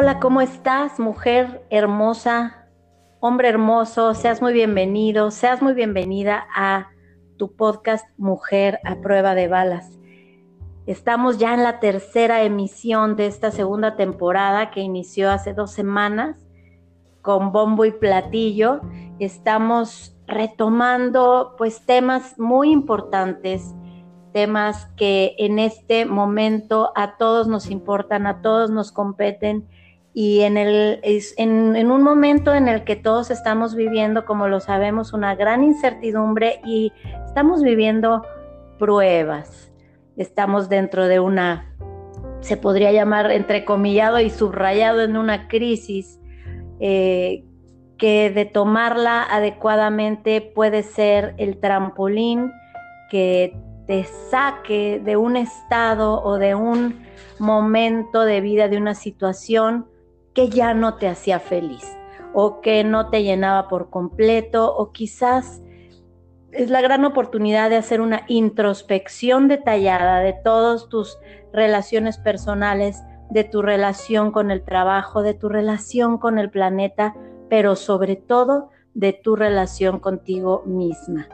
[0.00, 2.68] Hola, ¿cómo estás, mujer hermosa,
[3.18, 4.14] hombre hermoso?
[4.14, 6.90] Seas muy bienvenido, seas muy bienvenida a
[7.36, 9.98] tu podcast Mujer a prueba de balas.
[10.86, 16.46] Estamos ya en la tercera emisión de esta segunda temporada que inició hace dos semanas
[17.20, 18.80] con bombo y platillo.
[19.18, 23.74] Estamos retomando pues temas muy importantes,
[24.32, 29.66] temas que en este momento a todos nos importan, a todos nos competen
[30.20, 35.12] y en, el, en, un momento en el que todos estamos viviendo, como lo sabemos,
[35.12, 36.92] una gran incertidumbre y
[37.24, 38.26] estamos viviendo
[38.80, 39.70] pruebas.
[40.16, 41.72] Estamos dentro de una,
[42.40, 46.18] se podría llamar entrecomillado y subrayado en una crisis
[46.80, 47.44] eh,
[47.96, 52.50] que de tomarla adecuadamente puede ser el trampolín
[53.08, 57.06] que te saque de un estado o de un
[57.38, 59.86] momento de vida, de una situación
[60.38, 61.98] que ya no te hacía feliz
[62.32, 65.64] o que no te llenaba por completo o quizás
[66.52, 71.18] es la gran oportunidad de hacer una introspección detallada de todas tus
[71.52, 77.16] relaciones personales, de tu relación con el trabajo, de tu relación con el planeta,
[77.50, 81.26] pero sobre todo de tu relación contigo misma.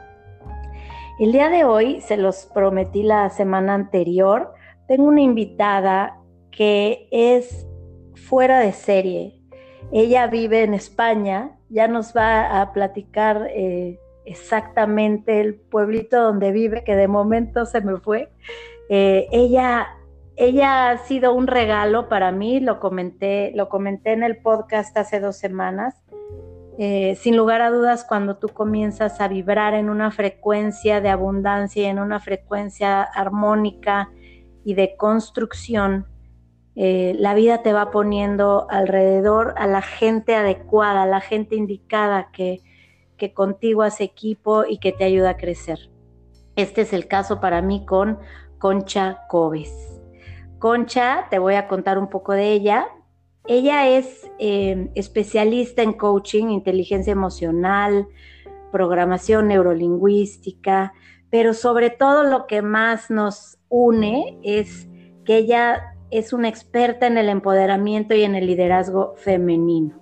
[1.19, 4.51] El día de hoy, se los prometí la semana anterior,
[4.87, 6.17] tengo una invitada
[6.49, 7.67] que es
[8.15, 9.39] fuera de serie.
[9.91, 16.83] Ella vive en España, ya nos va a platicar eh, exactamente el pueblito donde vive,
[16.83, 18.29] que de momento se me fue.
[18.89, 19.87] Eh, ella,
[20.35, 25.19] ella ha sido un regalo para mí, lo comenté, lo comenté en el podcast hace
[25.19, 26.01] dos semanas.
[26.77, 31.83] Eh, sin lugar a dudas, cuando tú comienzas a vibrar en una frecuencia de abundancia
[31.83, 34.09] y en una frecuencia armónica
[34.65, 36.07] y de construcción,
[36.75, 42.29] eh, la vida te va poniendo alrededor a la gente adecuada, a la gente indicada
[42.31, 42.61] que,
[43.17, 45.89] que contigo hace equipo y que te ayuda a crecer.
[46.55, 48.19] Este es el caso para mí con
[48.59, 49.73] Concha Cobes.
[50.59, 52.87] Concha, te voy a contar un poco de ella.
[53.45, 58.07] Ella es eh, especialista en coaching, inteligencia emocional,
[58.71, 60.93] programación neurolingüística,
[61.29, 64.87] pero sobre todo lo que más nos une es
[65.23, 69.99] que ella es una experta en el empoderamiento y en el liderazgo femenino.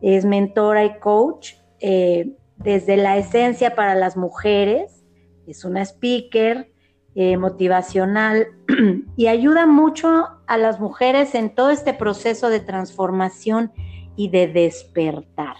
[0.00, 5.04] Es mentora y coach eh, desde la esencia para las mujeres,
[5.46, 6.70] es una speaker
[7.14, 8.48] eh, motivacional
[9.16, 13.72] y ayuda mucho a las mujeres en todo este proceso de transformación
[14.16, 15.56] y de despertar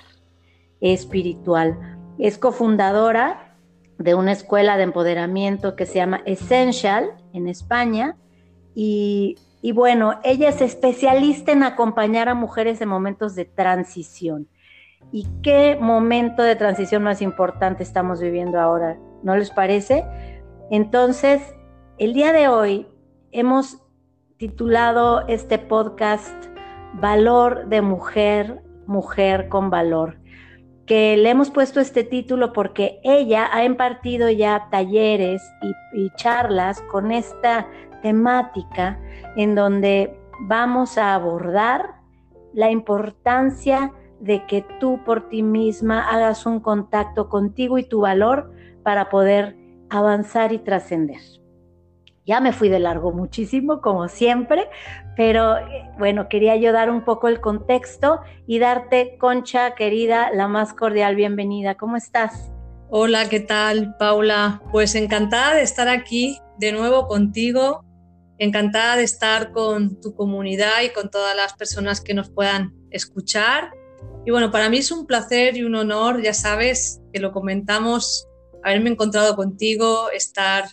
[0.81, 1.99] espiritual.
[2.19, 3.57] Es cofundadora
[3.99, 8.17] de una escuela de empoderamiento que se llama Essential en España
[8.75, 14.47] y y bueno, ella es especialista en acompañar a mujeres en momentos de transición.
[15.11, 18.97] ¿Y qué momento de transición más importante estamos viviendo ahora?
[19.25, 20.05] ¿No les parece?
[20.71, 21.43] Entonces,
[21.99, 22.87] el día de hoy
[23.33, 23.83] hemos
[24.37, 26.47] titulado este podcast
[26.93, 30.21] Valor de Mujer, Mujer con Valor,
[30.87, 35.43] que le hemos puesto este título porque ella ha impartido ya talleres
[35.93, 37.67] y, y charlas con esta
[38.01, 38.99] temática
[39.37, 41.97] en donde vamos a abordar
[42.53, 48.53] la importancia de que tú por ti misma hagas un contacto contigo y tu valor
[48.83, 49.57] para poder
[49.91, 51.21] avanzar y trascender.
[52.25, 54.69] Ya me fui de largo muchísimo, como siempre,
[55.17, 60.49] pero eh, bueno, quería yo dar un poco el contexto y darte, Concha, querida, la
[60.49, 61.77] más cordial bienvenida.
[61.77, 62.51] ¿Cómo estás?
[62.91, 64.61] Hola, ¿qué tal, Paula?
[64.73, 67.86] Pues encantada de estar aquí de nuevo contigo
[68.39, 73.71] Encantada de estar con tu comunidad y con todas las personas que nos puedan escuchar.
[74.25, 78.27] Y bueno, para mí es un placer y un honor, ya sabes, que lo comentamos,
[78.63, 80.69] haberme encontrado contigo, estar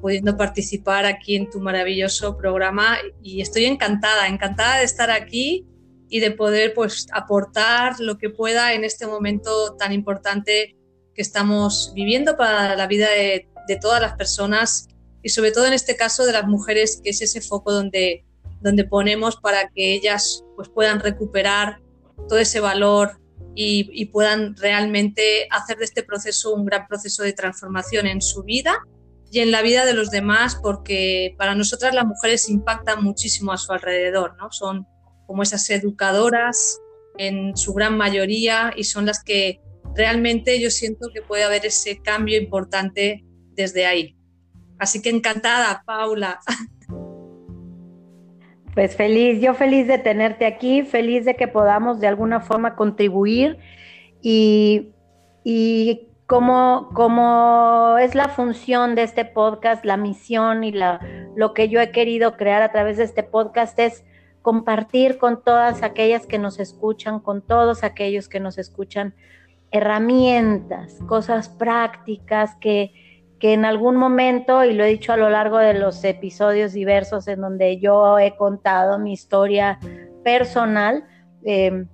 [0.00, 5.66] pudiendo participar aquí en tu maravilloso programa y estoy encantada, encantada de estar aquí
[6.08, 10.76] y de poder pues aportar lo que pueda en este momento tan importante
[11.14, 14.88] que estamos viviendo para la vida de, de todas las personas
[15.22, 18.24] y sobre todo en este caso de las mujeres, que es ese foco donde
[18.60, 21.80] donde ponemos para que ellas pues, puedan recuperar
[22.28, 23.20] todo ese valor
[23.54, 28.78] y, puedan realmente hacer de este proceso un gran proceso de transformación en su vida
[29.32, 33.58] y en la vida de los demás, porque para nosotras las mujeres impactan muchísimo a
[33.58, 34.52] su alrededor, ¿no?
[34.52, 34.86] Son
[35.26, 36.78] como esas educadoras
[37.16, 39.60] en su gran mayoría y son las que
[39.92, 43.24] realmente yo siento que puede haber ese cambio importante
[43.54, 44.17] desde ahí.
[44.78, 46.40] Así que encantada, Paula.
[48.74, 53.58] Pues feliz, yo feliz de tenerte aquí, feliz de que podamos de alguna forma contribuir
[54.22, 54.92] y,
[55.42, 61.00] y como, como es la función de este podcast, la misión y la,
[61.34, 64.04] lo que yo he querido crear a través de este podcast es
[64.42, 69.14] compartir con todas aquellas que nos escuchan, con todos aquellos que nos escuchan,
[69.72, 73.07] herramientas, cosas prácticas que,
[73.38, 77.28] que en algún momento, y lo he dicho a lo largo de los episodios diversos
[77.28, 79.78] en donde yo he contado mi historia
[80.24, 81.04] personal,
[81.44, 81.88] em,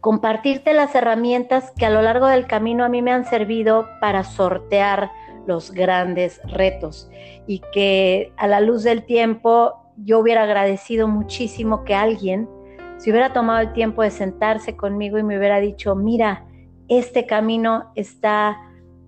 [0.00, 4.24] compartirte las herramientas que a lo largo del camino a mí me han servido para
[4.24, 5.10] sortear
[5.46, 7.10] los grandes retos
[7.46, 12.48] y que a la luz del tiempo yo hubiera agradecido muchísimo que alguien
[12.98, 16.44] se hubiera tomado el tiempo de sentarse conmigo y me hubiera dicho, mira,
[16.88, 18.58] este camino está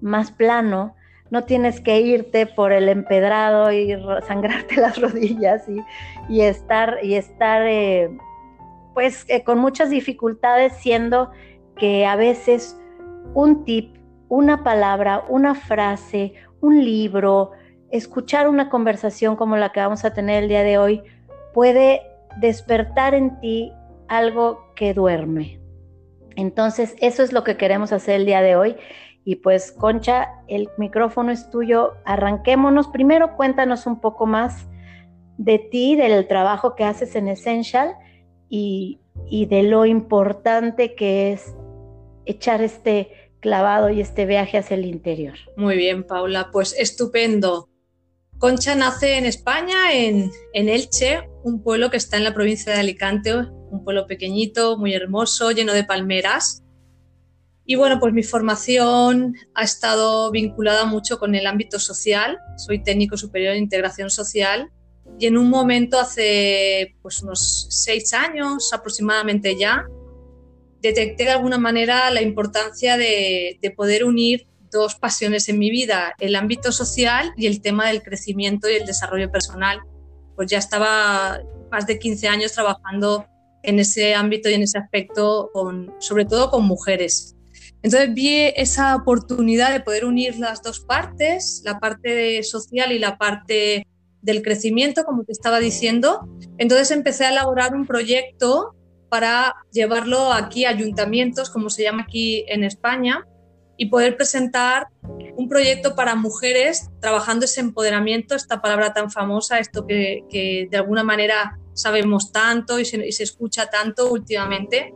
[0.00, 0.94] más plano,
[1.32, 3.96] no tienes que irte por el empedrado y
[4.28, 5.64] sangrarte las rodillas
[6.28, 8.10] y, estar, y estar eh,
[8.92, 11.30] pues eh, con muchas dificultades, siendo
[11.78, 12.78] que a veces
[13.32, 13.96] un tip,
[14.28, 17.52] una palabra, una frase, un libro,
[17.90, 21.02] escuchar una conversación como la que vamos a tener el día de hoy
[21.54, 22.02] puede
[22.42, 23.72] despertar en ti
[24.06, 25.58] algo que duerme.
[26.36, 28.76] Entonces, eso es lo que queremos hacer el día de hoy
[29.24, 31.94] y pues, Concha, el micrófono es tuyo.
[32.04, 32.88] Arranquémonos.
[32.88, 34.66] Primero, cuéntanos un poco más
[35.38, 37.94] de ti, del trabajo que haces en Essential
[38.48, 38.98] y,
[39.30, 41.54] de lo importante que es
[42.26, 43.10] echar este
[43.40, 45.34] clavado y este viaje hacia el interior.
[45.56, 46.50] Muy bien, Paula.
[46.52, 47.68] Pues estupendo.
[48.38, 52.80] Concha nace en España, en, en, Elche, un pueblo que está en la provincia de
[52.80, 56.61] Alicante, un pueblo pequeñito, muy hermoso, lleno de palmeras.
[57.64, 62.38] Y bueno, pues mi formación ha estado vinculada mucho con el ámbito social.
[62.56, 64.70] Soy técnico superior de integración social
[65.18, 69.86] y en un momento hace pues unos seis años aproximadamente ya,
[70.80, 76.14] detecté de alguna manera la importancia de, de poder unir dos pasiones en mi vida,
[76.18, 79.80] el ámbito social y el tema del crecimiento y el desarrollo personal.
[80.34, 83.26] Pues ya estaba más de 15 años trabajando
[83.62, 87.36] en ese ámbito y en ese aspecto, con, sobre todo con mujeres.
[87.82, 93.18] Entonces vi esa oportunidad de poder unir las dos partes, la parte social y la
[93.18, 93.86] parte
[94.20, 96.28] del crecimiento, como te estaba diciendo.
[96.58, 98.74] Entonces empecé a elaborar un proyecto
[99.08, 103.26] para llevarlo aquí a ayuntamientos, como se llama aquí en España,
[103.76, 104.86] y poder presentar
[105.36, 111.02] un proyecto para mujeres trabajando ese empoderamiento, esta palabra tan famosa, esto que, de alguna
[111.02, 114.94] manera sabemos tanto y se, escucha tanto últimamente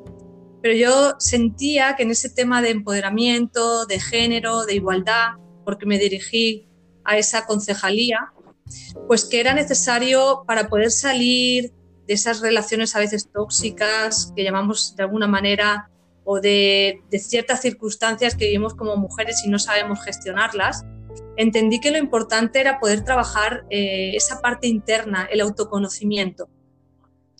[0.67, 5.35] pero yo sentía que en ese tema de empoderamiento, de género, de igualdad,
[5.65, 6.67] porque me dirigí
[7.05, 8.33] a esa concejalía,
[9.07, 11.73] pues que era necesario para poder salir
[12.09, 15.89] de esas relaciones a veces tóxicas que llamamos de alguna manera
[16.25, 20.85] o de, ciertas circunstancias que vivimos como mujeres y no sabemos gestionarlas,
[21.37, 26.49] entendí que lo importante era poder trabajar eh, esa parte interna, el autoconocimiento.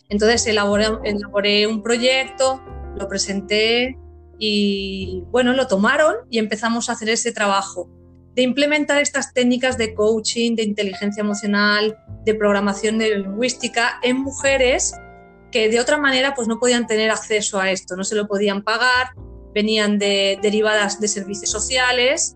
[0.07, 2.63] Entonces elaboré un proyecto
[2.97, 3.97] lo presenté
[4.39, 7.89] y bueno, lo tomaron y empezamos a hacer ese trabajo
[8.35, 14.93] de implementar estas técnicas de coaching, de inteligencia emocional, de programación lingüística en mujeres
[15.51, 18.63] que de otra manera pues no podían tener acceso a esto, no se lo podían
[18.63, 19.07] pagar,
[19.55, 22.35] venían de, derivadas de servicios sociales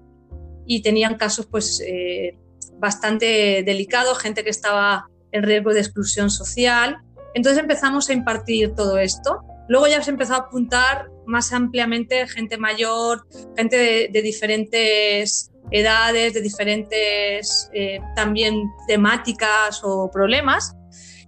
[0.65, 2.35] y tenían casos pues eh,
[2.79, 6.97] bastante delicados, gente que estaba en riesgo de exclusión social.
[7.35, 12.57] Entonces empezamos a impartir todo esto Luego ya se empezó a apuntar más ampliamente gente
[12.57, 13.25] mayor,
[13.55, 20.75] gente de, diferentes edades, de diferentes eh, también temáticas o problemas,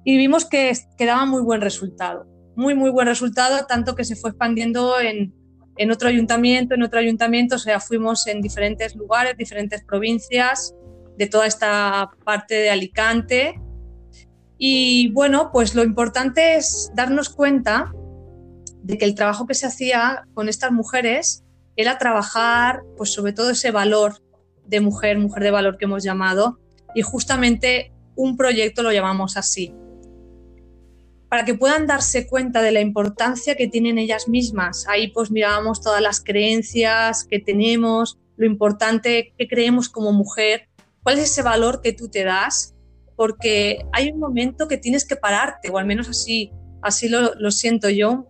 [0.03, 4.17] y vimos que, que, daba muy buen resultado, muy, muy buen resultado, tanto que se
[4.17, 5.33] fue expandiendo en,
[5.77, 10.75] en otro ayuntamiento, en otro ayuntamiento, o sea, fuimos en diferentes lugares, diferentes provincias
[11.17, 13.57] de toda esta parte de Alicante.
[14.57, 17.89] Y bueno, pues lo importante es darnos cuenta
[18.83, 21.43] de que el trabajo que se hacía con estas mujeres
[21.75, 24.21] era trabajar, pues sobre todo ese valor
[24.65, 26.59] de mujer, mujer de valor que hemos llamado,
[26.93, 29.73] y justamente un proyecto lo llamamos así.
[31.29, 34.85] para que puedan darse cuenta de la importancia que tienen ellas mismas.
[34.87, 40.69] Ahí pues mirábamos todas las creencias que tenemos, lo importante que creemos como mujer,
[41.01, 42.75] cuál es ese valor que tú te das,
[43.15, 46.51] porque hay un momento que tienes que pararte, o al menos así,
[46.83, 48.27] así lo, lo siento yo,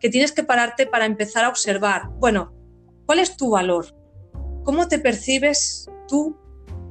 [0.00, 2.54] que tienes que pararte para empezar a observar, bueno,
[3.06, 3.94] ¿cuál es tu valor?
[4.64, 6.36] ¿Cómo te percibes tú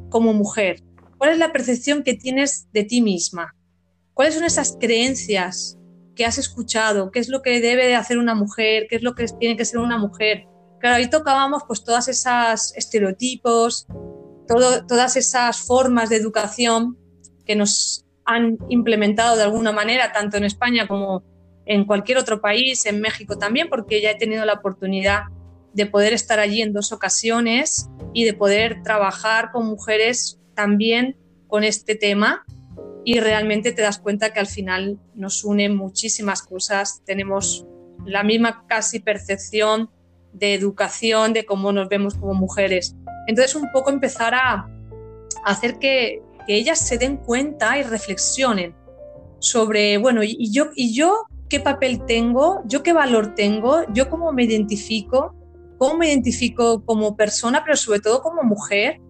[0.09, 0.83] como mujer?
[1.17, 3.55] ¿Cuál es la percepción que tienes de ti misma?
[4.13, 5.77] ¿Cuáles son esas creencias
[6.15, 7.11] que has escuchado?
[7.11, 8.87] ¿Qué es lo que debe de hacer una mujer?
[8.89, 10.45] ¿Qué es lo que tiene que ser una mujer?
[10.79, 13.87] Claro, ahí tocábamos pues todas esas estereotipos,
[14.47, 16.97] todas esas formas de educación
[17.45, 21.23] que nos han implementado de alguna manera, tanto en España como
[21.69, 25.25] en cualquier otro país, en México también, porque ya he tenido la oportunidad
[25.73, 31.15] de poder estar allí en dos ocasiones y de poder trabajar con mujeres también
[31.47, 32.43] con este tema
[33.05, 37.67] y realmente te das cuenta que al final nos unen muchísimas cosas, tenemos
[38.03, 39.91] la misma casi percepción
[40.33, 42.95] de educación, de cómo nos vemos como mujeres.
[43.27, 44.67] Entonces un poco empezar a
[45.45, 48.73] hacer que, que ellas se den cuenta y reflexionen
[49.37, 54.31] sobre, bueno, y yo, y yo qué papel tengo, yo qué valor tengo, yo cómo
[54.31, 55.35] me identifico,
[55.77, 59.01] cómo me identifico como persona, pero sobre todo como mujer,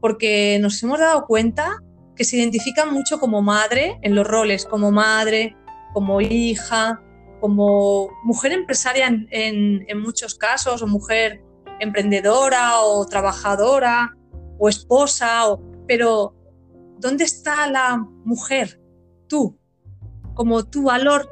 [0.00, 1.78] porque nos hemos dado cuenta
[2.16, 5.56] que se identifican mucho como madre en los roles, como madre,
[5.92, 7.00] como hija,
[7.40, 11.42] como mujer empresaria en, muchos casos, o mujer
[11.80, 14.16] emprendedora o trabajadora
[14.58, 16.34] o esposa, o, pero
[16.98, 18.80] ¿dónde está la mujer?
[19.28, 19.58] Tú,
[20.34, 21.28] como tu valor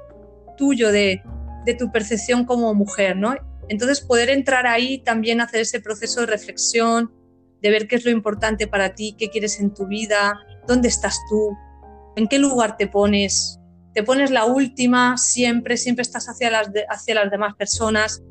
[0.56, 1.22] tuyo de,
[1.64, 3.34] de tu percepción como mujer, ¿no?
[3.68, 7.12] Entonces poder entrar ahí también hacer ese proceso de reflexión,
[7.60, 11.18] de ver qué es lo importante para ti, qué quieres en tu vida, dónde estás
[11.30, 11.56] tú,
[12.16, 13.58] en qué lugar te pones.
[13.94, 18.22] Te pones la última siempre, siempre estás hacia las, hacia las demás personas,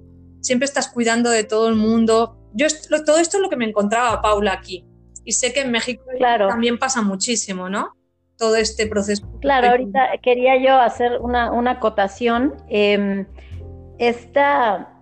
[0.42, 2.38] siempre estás cuidando de todo el mundo.
[2.54, 2.68] Yo
[3.06, 4.86] todo esto es lo que me encontraba Paula aquí.
[5.24, 7.96] Y sé que en México también pasa muchísimo, ¿no?
[8.42, 9.24] Todo este proceso.
[9.40, 12.56] Claro, ahorita quería yo hacer una, una acotación.
[12.70, 13.28] Eh,
[14.00, 14.96] esta,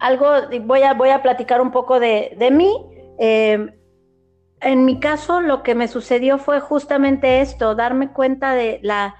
[0.00, 0.26] algo,
[0.62, 2.74] voy a, voy a platicar un poco de, de mí.
[3.20, 3.70] Em,
[4.60, 9.14] en mi caso, lo que me sucedió fue justamente esto, darme cuenta de la,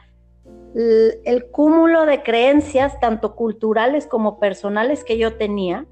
[0.74, 5.86] el cúmulo de creencias, tanto culturales como personales, que yo tenía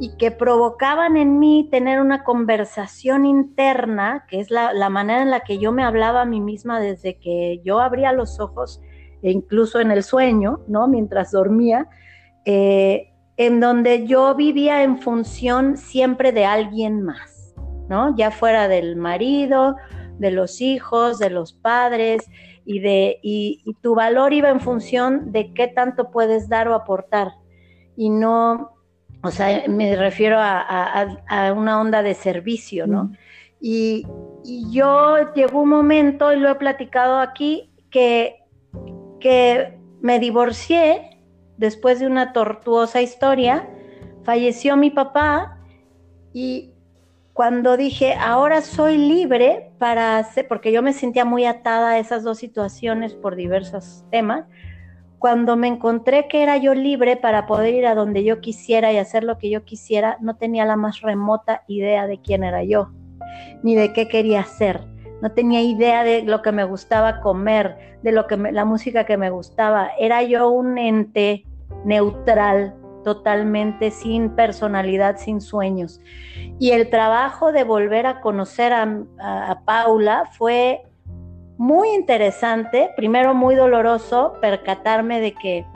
[0.00, 5.40] y que provocaban en mí tener una conversación interna, que es la, manera en la
[5.40, 8.80] que yo me hablaba a mí misma desde que yo abría los ojos,
[9.22, 10.88] e incluso en el sueño, ¿no?
[10.88, 11.88] Mientras dormía,
[12.44, 17.54] eh, en donde yo vivía en función siempre de alguien más,
[17.88, 18.14] ¿no?
[18.16, 19.76] Ya fuera del marido,
[20.18, 22.28] de los hijos, de los padres,
[22.66, 27.32] y, de, y tu valor iba en función de qué tanto puedes dar o aportar,
[27.96, 28.73] y no
[29.24, 31.06] o sea, me refiero a,
[31.56, 33.12] una onda de servicio, ¿no?
[33.60, 34.06] Y,
[34.70, 38.44] yo llegó un momento, y lo he platicado aquí, que,
[39.18, 41.18] que me divorcié
[41.56, 43.66] después de una tortuosa historia,
[44.22, 45.60] falleció mi papá
[46.34, 46.74] y
[47.32, 52.22] cuando dije, ahora soy libre para hacer, porque yo me sentía muy atada a esas
[52.22, 54.44] dos situaciones por diversos temas,
[55.24, 58.98] cuando me encontré que era yo libre para poder ir a donde yo quisiera y
[58.98, 62.90] hacer lo que yo quisiera, no tenía la más remota idea de quién era yo,
[63.62, 64.86] ni de qué quería hacer.
[65.22, 69.16] No tenía idea de lo que me gustaba comer, de lo que la música que
[69.16, 69.92] me gustaba.
[69.98, 71.46] Era yo un ente
[71.86, 76.02] neutral, totalmente sin personalidad, sin sueños.
[76.58, 80.82] Y el trabajo de volver a conocer a Paula fue
[81.56, 85.66] muy interesante, primero muy doloroso percatarme de que,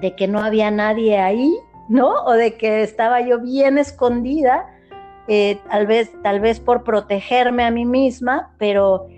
[0.00, 1.52] de que no había nadie ahí,
[1.88, 2.24] ¿no?
[2.24, 4.66] O de que estaba yo bien escondida,
[5.26, 9.08] eh, tal, vez, tal vez por protegerme a mí misma, pero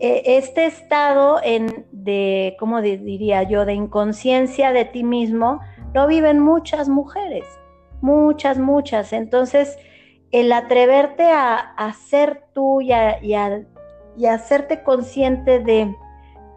[0.00, 5.60] eh, este estado en, de, ¿cómo diría yo?, de inconsciencia de ti mismo,
[5.94, 7.44] lo viven muchas mujeres,
[8.00, 9.12] muchas, muchas.
[9.12, 9.78] Entonces,
[10.32, 12.90] el atreverte a, ser tú y
[13.22, 13.64] y a
[14.16, 15.94] y hacerte consciente de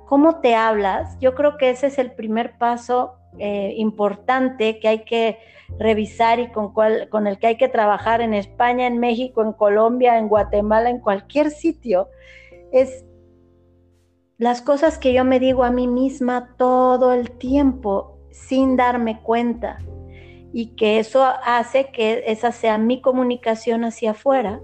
[0.05, 5.03] cómo te hablas, yo creo que ese es el primer paso eh, importante que hay
[5.05, 5.37] que
[5.77, 9.53] revisar y con, cual, con el que hay que trabajar en España, en México, en
[9.53, 12.09] Colombia, en Guatemala, en cualquier sitio,
[12.71, 13.05] es
[14.37, 19.79] las cosas que yo me digo a mí misma todo el tiempo sin darme cuenta.
[20.51, 24.59] Y que eso hace que esa sea mi comunicación hacia afuera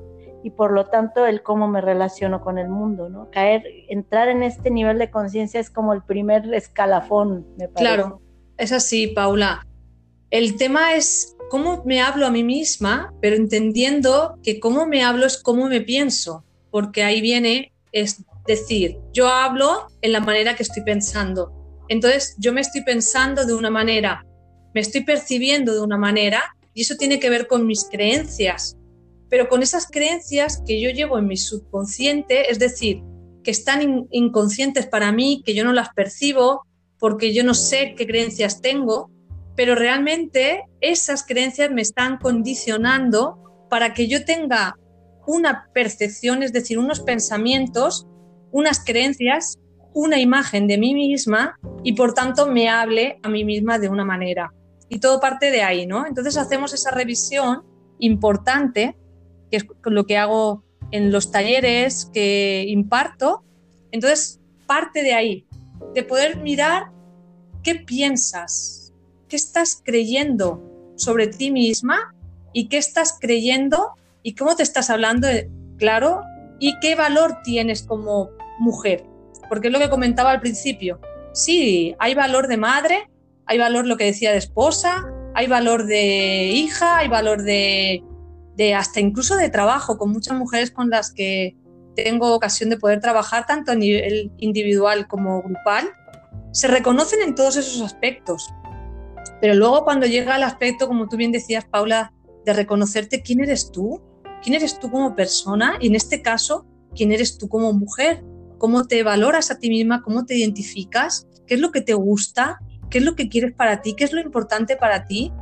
[0.45, 3.31] y por lo tanto el cómo me relaciono con el mundo, ¿no?
[3.31, 7.95] Caer, entrar en este nivel de conciencia es como el primer escalafón, me parece.
[7.95, 8.21] Claro,
[8.55, 9.65] es así, Paula.
[10.29, 15.25] El tema es cómo me hablo a mí misma, pero entendiendo que cómo me hablo
[15.25, 20.61] es cómo me pienso, porque ahí viene, es decir, yo hablo en la manera que
[20.61, 21.51] estoy pensando.
[21.87, 24.23] Entonces, yo me estoy pensando de una manera,
[24.75, 26.43] me estoy percibiendo de una manera,
[26.75, 28.77] y eso tiene que ver con mis creencias,
[29.29, 33.01] pero con esas creencias que yo llevo en mi subconsciente, es decir,
[33.43, 36.65] que están inconscientes para mí, que yo no las percibo,
[36.99, 39.11] porque yo no sé qué creencias tengo,
[39.55, 44.77] pero realmente esas creencias me están condicionando para que yo tenga
[45.27, 48.07] una percepción, es decir, unos pensamientos,
[48.51, 49.57] unas creencias,
[49.93, 54.05] una imagen de mí misma y por tanto me hable a mí misma de una
[54.05, 54.51] manera.
[54.89, 56.05] Y todo parte de ahí, ¿no?
[56.05, 57.63] Entonces hacemos esa revisión
[57.99, 58.95] importante,
[59.49, 63.43] que es lo que hago en los talleres que imparto.
[63.91, 65.45] Entonces parte de ahí,
[65.93, 66.91] de poder mirar
[67.63, 68.93] qué piensas,
[69.27, 70.61] qué estás creyendo
[70.95, 72.15] sobre ti misma
[72.53, 73.91] y qué estás creyendo
[74.23, 75.27] y cómo te estás hablando,
[75.77, 76.21] claro,
[76.59, 79.03] y qué valor tienes como mujer.
[79.49, 80.99] Porque es lo que comentaba al principio.
[81.33, 83.09] Sí, hay valor de madre,
[83.45, 88.01] hay valor lo que decía de esposa, hay valor de hija, hay valor de,
[88.55, 91.55] de hasta incluso de trabajo, con muchas mujeres con las que
[91.95, 95.89] tengo ocasión de poder trabajar tanto a nivel individual como grupal,
[96.51, 98.49] se reconocen en todos esos aspectos.
[99.41, 102.13] Pero luego cuando llega el aspecto, como tú bien decías, Paula,
[102.45, 104.01] de reconocerte quién eres tú,
[104.41, 108.23] quién eres tú como persona y en este caso, quién eres tú como mujer,
[108.57, 112.59] cómo te valoras a ti misma, cómo te identificas, qué es lo que te gusta,
[112.89, 115.33] qué es lo que quieres para ti, qué es lo importante para ti,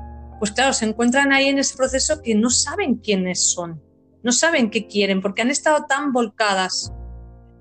[0.43, 3.81] pues claro, se encuentran ahí en ese proceso que no saben quiénes son,
[4.23, 6.91] no saben qué quieren, porque han estado tan volcadas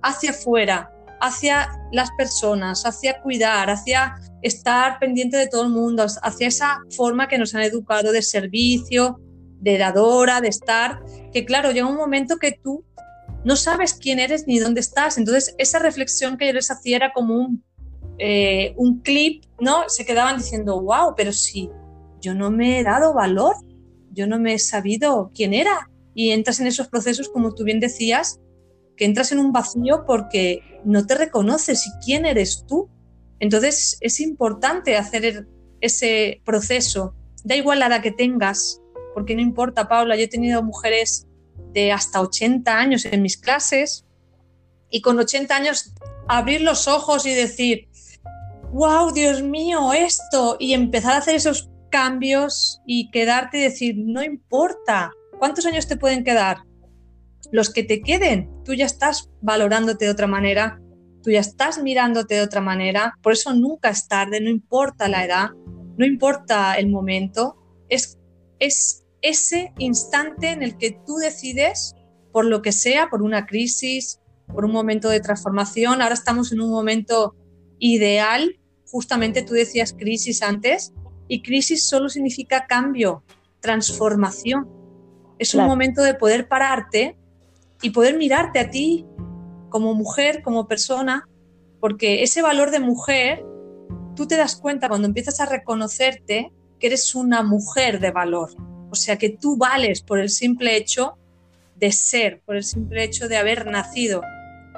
[0.02, 6.48] hacia afuera, hacia las personas, hacia cuidar, hacia estar pendiente de todo el mundo, hacia
[6.48, 9.20] esa forma que nos han educado de servicio,
[9.60, 12.84] de dadora, de estar, que claro, llega un momento que tú
[13.44, 15.18] no sabes quién eres ni dónde estás.
[15.18, 17.64] Entonces, esa reflexión que yo les hacía era como un,
[18.18, 19.88] eh, un clip, ¿no?
[19.88, 21.70] Se quedaban diciendo, wow, pero si
[22.22, 23.56] yo no me he dado valor,
[24.12, 25.90] yo no me he sabido quién era.
[26.14, 28.40] Y entras en esos procesos, como tú bien decías,
[28.96, 32.88] que entras en un vacío porque no te reconoces y quién eres tú.
[33.40, 35.48] Entonces es importante hacer
[35.80, 37.14] ese proceso.
[37.44, 38.80] Da igual la edad que tengas,
[39.14, 41.26] porque no importa, Paula, yo he tenido mujeres
[41.72, 44.04] de hasta 80 años en mis clases
[44.90, 45.92] y con 80 años
[46.28, 47.88] abrir los ojos y decir,
[48.72, 54.24] wow, Dios mío, esto, y empezar a hacer esos cambios y quedarte y decir, no
[54.24, 56.64] importa, ¿cuántos años te pueden quedar?
[57.52, 60.80] los que te queden, tú ya estás valorándote de otra manera,
[61.22, 65.24] tú ya estás mirándote de otra manera, por eso nunca es tarde, no importa la
[65.24, 65.50] edad,
[65.96, 67.56] no importa el momento,
[67.90, 68.18] es,
[68.58, 71.94] es ese instante en el que tú decides,
[72.32, 76.60] por lo que sea, por una crisis, por un momento de transformación, ahora estamos en
[76.62, 77.36] un momento
[77.78, 80.94] ideal, justamente tú decías crisis antes,
[81.28, 83.22] y crisis solo significa cambio,
[83.60, 84.68] transformación.
[85.38, 87.16] Es un momento de poder pararte
[87.80, 89.06] y poder mirarte a ti
[89.68, 91.28] como mujer, como persona,
[91.80, 93.44] porque ese valor de mujer,
[94.14, 98.50] tú te das cuenta cuando empiezas a reconocerte que eres una mujer de valor,
[98.90, 101.16] o sea, que tú vales por el simple hecho
[101.76, 104.22] de ser, por el simple hecho de haber nacido,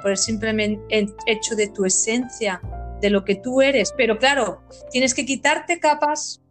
[0.01, 0.79] por el simple
[1.25, 2.61] hecho de tu esencia,
[3.01, 3.93] de lo que tú eres.
[3.95, 6.41] Pero claro, tienes que quitarte capas,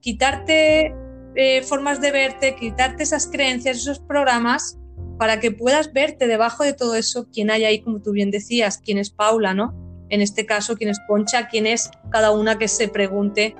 [0.00, 0.94] quitarte
[1.34, 4.78] eh, formas de verte, quitarte esas creencias, esos programas
[5.18, 8.80] para que puedas verte debajo de todo eso quién hay ahí, como tú bien decías,
[8.84, 9.74] quién es Paula, ¿no?
[10.08, 13.54] En este caso, quién es Poncha, quién es cada una que se pregunte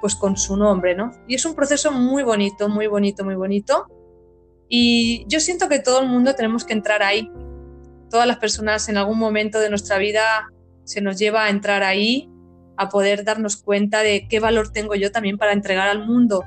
[0.00, 1.12] pues con su nombre, ¿no?
[1.26, 3.86] Y es un proceso muy bonito, muy bonito, muy bonito.
[4.68, 7.30] Y yo siento que todo el mundo tenemos que entrar ahí.
[8.10, 10.50] Todas las personas en algún momento de nuestra vida
[10.88, 12.30] se nos lleva a entrar ahí,
[12.78, 16.44] a poder darnos cuenta de qué valor tengo yo también para entregar al mundo.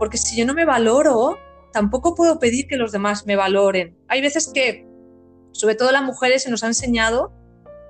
[0.00, 1.38] Porque si yo no me valoro,
[1.72, 3.96] tampoco puedo pedir que los demás me valoren.
[4.08, 4.84] Hay veces que,
[5.52, 7.32] sobre todo las mujeres, se nos ha enseñado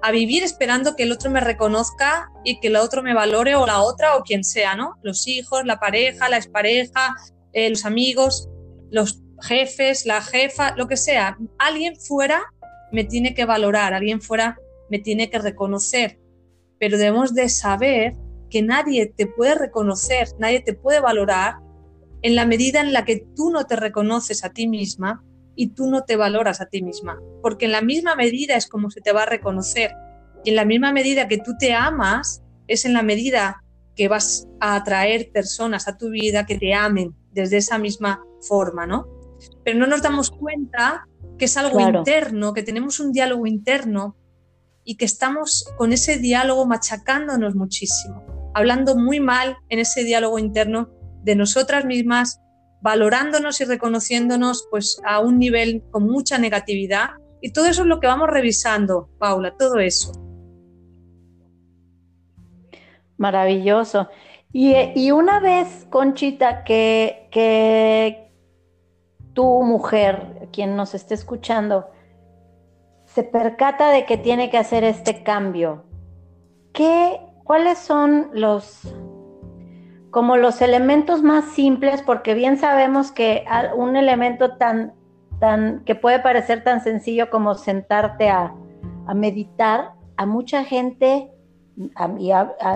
[0.03, 3.67] a vivir esperando que el otro me reconozca y que el otro me valore o
[3.67, 4.97] la otra o quien sea, ¿no?
[5.03, 7.17] Los hijos, la pareja, la expareja,
[7.55, 8.51] eh, los amigos,
[8.91, 11.39] los jefes, la jefa, lo que sea.
[11.59, 12.43] Alguien fuera
[12.93, 14.59] me tiene que valorar, alguien fuera
[14.91, 16.19] me tiene que reconocer,
[16.79, 18.17] pero debemos de saber
[18.51, 21.57] que nadie te puede reconocer, nadie te puede valorar
[22.23, 25.23] en la medida en la que tú no te reconoces a ti misma
[25.55, 28.91] y tú no te valoras a ti misma, porque en la misma medida es como
[28.91, 29.93] se te va a reconocer.
[30.45, 33.65] Y en la misma medida que tú te amas, es en la medida
[33.97, 38.87] que vas a atraer personas a tu vida que te amen desde esa misma forma,
[38.87, 39.09] ¿no?
[39.65, 44.17] Pero no nos damos cuenta que es algo interno, que tenemos un diálogo interno
[44.89, 48.25] y que estamos con ese diálogo machacándonos muchísimo,
[48.55, 50.89] hablando muy mal en ese diálogo interno
[51.25, 52.41] de nosotras mismas,
[52.81, 57.11] valorándonos y reconociéndonos pues a un nivel con mucha negatividad
[57.43, 60.11] y todo eso es lo que vamos revisando, Paula, todo eso.
[63.19, 64.09] Maravilloso.
[64.55, 68.33] Y, una vez, Conchita, que, que
[69.35, 71.91] tu mujer, quien nos esté escuchando,
[73.19, 75.83] se percata de que tiene que hacer este cambio,
[76.73, 78.95] ¿qué, ¿cuáles son los
[80.13, 83.45] como los elementos más simples, porque bien sabemos que
[83.77, 84.95] un elemento tan,
[85.41, 88.55] tan, que puede parecer tan sencillo como sentarte a,
[89.17, 91.33] meditar, a mucha gente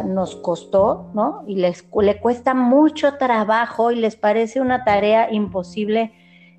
[0.05, 1.45] nos costó, ¿no?
[1.47, 6.13] Y les, le cuesta mucho trabajo y les parece una tarea imposible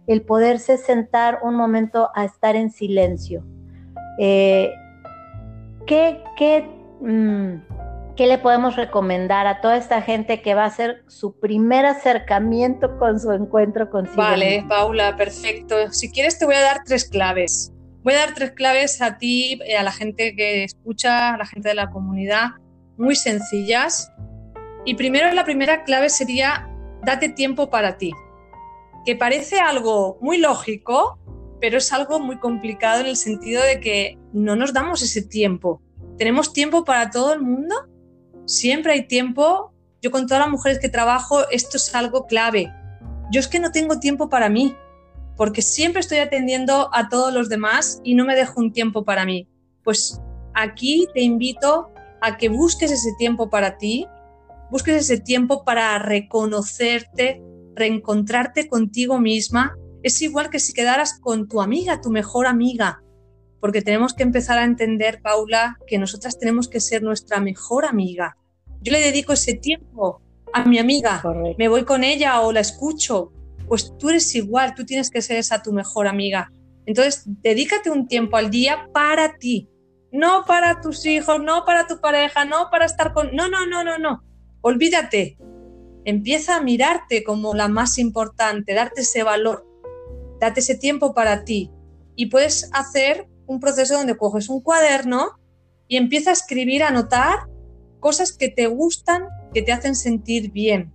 [0.08, 3.44] el poderse sentar un momento a estar en silencio.
[4.20, 4.74] Eh,
[5.86, 6.68] ¿qué, qué,
[7.02, 7.74] mm,
[8.16, 13.00] ¿Qué le podemos recomendar a toda esta gente que va a hacer su primer acercamiento
[13.00, 14.18] con su encuentro consigo?
[14.22, 15.92] Vale, Paula, perfecto.
[15.92, 17.74] Si quieres te voy a dar tres claves.
[18.04, 21.46] Voy a dar tres claves a ti, eh, a la gente que escucha, a la
[21.48, 22.50] gente de la comunidad,
[22.98, 24.12] muy sencillas.
[24.86, 26.70] Y primero la primera clave sería
[27.04, 28.12] date tiempo para ti,
[29.06, 31.18] que parece algo muy lógico,
[31.64, 35.82] pero es algo muy complicado en el sentido de que no nos damos ese tiempo.
[36.18, 37.74] ¿Tenemos tiempo para todo el mundo?
[38.44, 39.72] Siempre hay tiempo.
[40.02, 42.70] Yo con todas las mujeres que trabajo, esto es algo clave.
[43.32, 44.76] Yo es que no tengo tiempo para mí,
[45.38, 49.24] porque siempre estoy atendiendo a todos los demás y no me dejo un tiempo para
[49.24, 49.48] mí.
[49.86, 50.20] Pues
[50.54, 54.06] aquí te invito a que busques ese tiempo para ti,
[54.70, 57.42] busques ese tiempo para reconocerte,
[57.74, 59.78] reencontrarte contigo misma.
[60.04, 63.02] Es igual que si quedaras con tu amiga, tu mejor amiga,
[63.62, 68.36] porque tenemos que empezar a entender, Paula, que nosotras tenemos que ser nuestra mejor amiga.
[68.82, 71.24] Yo le dedico ese tiempo a mi amiga,
[71.58, 73.32] me voy con ella o la escucho,
[73.68, 76.52] pues tú eres igual, tú tienes que ser esa tu mejor amiga.
[76.86, 79.70] Entonces, dedícate un tiempo al día para ti,
[80.12, 83.34] no para tus hijos, no para tu pareja, no para estar con...
[83.34, 84.22] No, no, no, no, no.
[84.60, 85.38] Olvídate.
[86.04, 89.66] Empieza a mirarte como la más importante, darte ese valor,
[90.44, 91.72] date ese tiempo para ti.
[92.16, 95.32] Y puedes hacer un proceso donde coges un cuaderno
[95.88, 97.48] y empieza a escribir, a anotar
[98.00, 100.94] cosas que te gustan, que te hacen sentir bien.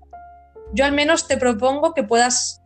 [0.75, 2.61] Yo al menos te propongo que puedas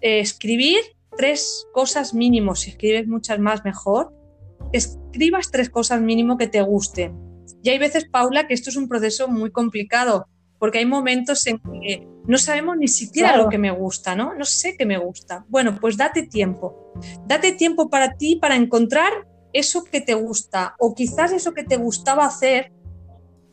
[0.00, 0.80] eh, escribir
[1.16, 4.12] tres cosas mínimos, si escribes muchas más mejor,
[4.72, 7.18] escribas tres cosas mínimo que te gusten.
[7.62, 10.26] Y hay veces, Paula, que esto es un proceso muy complicado,
[10.62, 14.32] porque hay momentos en que no sabemos ni siquiera lo que me gusta, ¿no?
[14.36, 15.44] No sé qué me gusta.
[15.48, 16.92] Bueno, pues date tiempo.
[17.26, 21.78] Date tiempo para ti, para encontrar eso que te gusta o quizás eso que te
[21.78, 22.70] gustaba hacer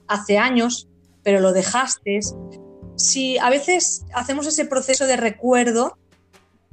[0.08, 0.88] hace años,
[1.24, 2.20] pero lo dejaste.
[2.96, 5.98] Si a veces hacemos ese proceso de recuerdo,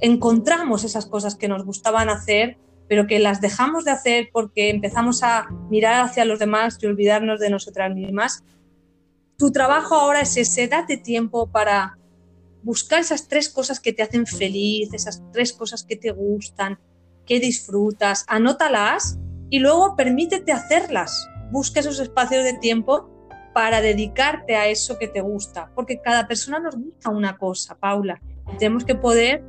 [0.00, 5.22] encontramos esas cosas que nos gustaban hacer, pero que las dejamos de hacer porque empezamos
[5.22, 8.44] a mirar hacia los demás y olvidarnos de nosotras mismas
[9.38, 11.98] tu trabajo ahora es ese, date tiempo para
[12.62, 16.78] buscar esas tres cosas que te hacen feliz, esas tres cosas que te gustan,
[17.24, 19.18] que disfrutas, anótalas
[19.50, 21.28] y luego permítete hacerlas.
[21.50, 23.10] Busca esos espacios de tiempo
[23.54, 28.20] para dedicarte a eso que te gusta, porque cada persona nos gusta una cosa, Paula.
[28.58, 29.42] Tenemos que poder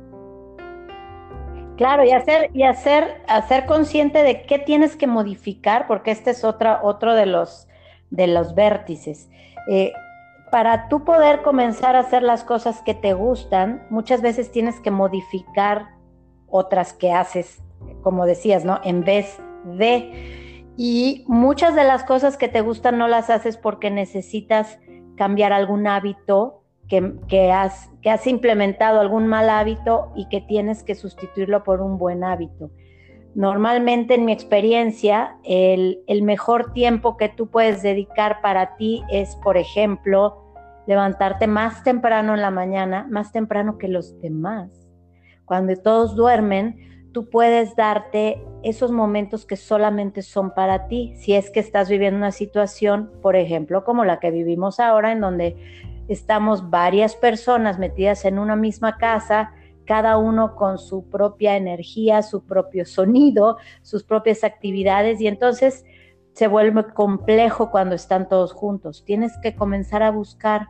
[1.78, 6.42] Claro, y hacer, y hacer, hacer consciente de qué tienes que modificar, porque este es
[6.42, 7.68] otra, otro de los,
[8.10, 9.28] de los vértices.
[9.68, 9.92] Eh,
[10.50, 14.90] para tú poder comenzar a hacer las cosas que te gustan, muchas veces tienes que
[14.90, 15.90] modificar
[16.48, 17.62] otras que haces,
[18.02, 18.80] como decías, ¿no?
[18.82, 20.64] En vez de...
[20.76, 24.78] Y muchas de las cosas que te gustan no las haces porque necesitas
[25.16, 30.94] cambiar algún hábito que, has, que has implementado, algún mal hábito y que tienes que
[30.94, 32.70] sustituirlo por un buen hábito.
[33.34, 39.56] Normalmente en mi experiencia, el, mejor tiempo que tú puedes dedicar para ti es, por
[39.56, 40.44] ejemplo,
[40.86, 44.88] levantarte más temprano en la mañana, más temprano que los demás.
[45.44, 51.14] Cuando todos duermen, tú puedes darte esos momentos que solamente son para ti.
[51.16, 55.20] Si es que estás viviendo una situación, por ejemplo, como la que vivimos ahora, en
[55.20, 55.56] donde
[56.08, 59.52] estamos varias personas metidas en una misma casa,
[59.88, 65.86] cada uno con su propia energía, su propio sonido, sus propias actividades y entonces
[66.34, 69.02] se vuelve complejo cuando están todos juntos.
[69.06, 70.68] Tienes que comenzar a buscar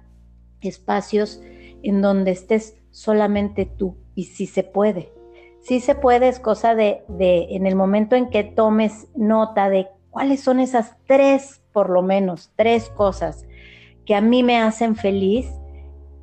[0.61, 1.43] espacios
[1.83, 5.13] en donde estés solamente tú y si se puede.
[5.61, 9.89] Si se puede, es cosa de, de en el momento en que tomes nota de
[10.11, 13.45] cuáles son esas tres, por lo menos, tres cosas
[14.07, 15.53] que a mí me hacen feliz,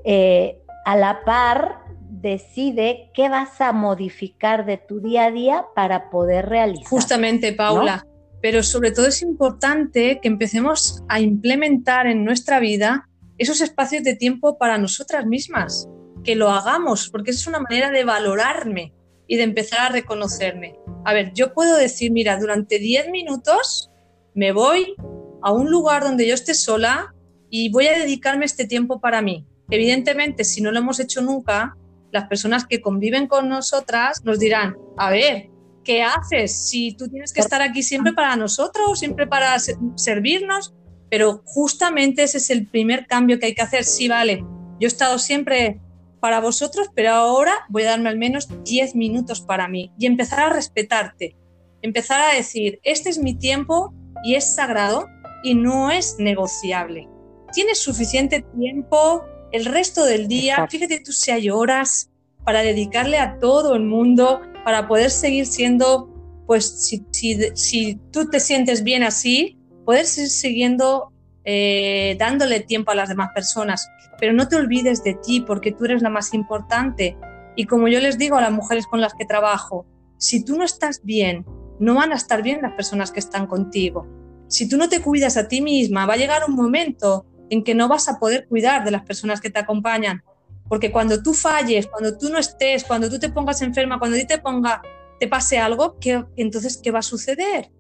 [0.05, 1.84] eh, a la par
[2.29, 6.89] decide qué vas a modificar de tu día a día para poder realizar.
[6.89, 8.05] Justamente, Paula.
[8.41, 13.07] Pero sobre todo es importante que empecemos a implementar en nuestra vida
[13.37, 15.87] esos espacios de tiempo para nosotras mismas,
[16.23, 18.93] que lo hagamos, porque es una manera de valorarme
[19.27, 20.75] y de empezar a reconocerme.
[21.05, 23.91] A ver, yo puedo decir, mira, durante 10 minutos
[24.33, 24.95] me voy
[25.43, 27.13] a un lugar donde yo esté sola
[27.51, 29.45] y voy a dedicarme este tiempo para mí.
[29.69, 31.75] Evidentemente, si no lo hemos hecho nunca,
[32.15, 35.49] las personas que conviven con nosotras nos dirán, a ver,
[35.83, 36.67] ¿qué haces?
[36.69, 39.57] Si tú tienes que estar aquí siempre para nosotros, siempre para
[39.95, 40.73] servirnos,
[41.09, 43.83] pero justamente ese es el primer cambio que hay que hacer.
[43.83, 44.45] Sí, vale,
[44.79, 45.81] yo he estado siempre
[46.21, 50.39] para vosotros, pero ahora voy a darme al menos 10 minutos para mí y empezar
[50.39, 51.35] a respetarte,
[51.81, 55.09] empezar a decir, este es mi tiempo y es sagrado
[55.43, 57.09] y no es negociable.
[57.51, 62.09] Tienes suficiente tiempo el resto del día, fíjate tú si hay horas
[62.43, 66.09] para dedicarle a todo el mundo, para poder seguir siendo,
[66.45, 67.05] pues si,
[67.53, 71.13] si, tú te sientes bien así, poder seguir siguiendo
[71.45, 73.87] eh, dándole tiempo a las demás personas.
[74.19, 77.17] Pero no te olvides de ti porque tú eres la más importante.
[77.55, 79.85] Y como yo les digo a las mujeres con las que trabajo,
[80.17, 81.45] si tú no estás bien,
[81.79, 84.05] no van a estar bien las personas que están contigo.
[84.49, 87.75] Si tú no te cuidas a ti misma, va a llegar un momento en que
[87.75, 90.23] no vas a poder cuidar de las personas que te acompañan.
[90.67, 94.37] Porque cuando tú falles, cuando tú no estés, cuando tú te pongas enferma, cuando te
[94.39, 94.81] ponga,
[95.19, 97.71] te pase algo, ¿qué, entonces ¿qué va a suceder?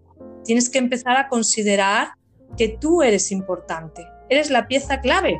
[0.43, 2.09] Tienes que empezar a considerar
[2.57, 5.39] que tú eres importante, eres la pieza clave.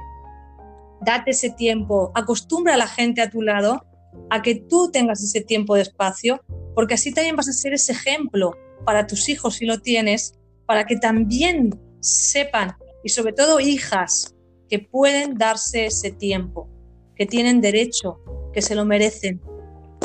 [1.01, 3.85] Date ese tiempo, acostumbra a la gente a tu lado
[4.29, 6.41] a que tú tengas ese tiempo de espacio,
[6.73, 10.33] porque así también vas a ser ese ejemplo para tus hijos si lo tienes,
[10.65, 14.35] para que también sepan, y sobre todo hijas,
[14.67, 16.67] que pueden darse ese tiempo
[17.15, 18.19] que tienen derecho,
[18.51, 19.39] que se lo merecen,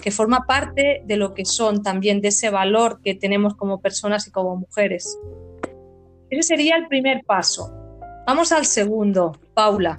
[0.02, 4.28] que forma parte de lo que son también, de ese valor que tenemos como personas
[4.28, 5.18] y como mujeres.
[6.28, 7.72] Ese sería el primer paso.
[8.26, 9.98] Vamos al segundo, Paula.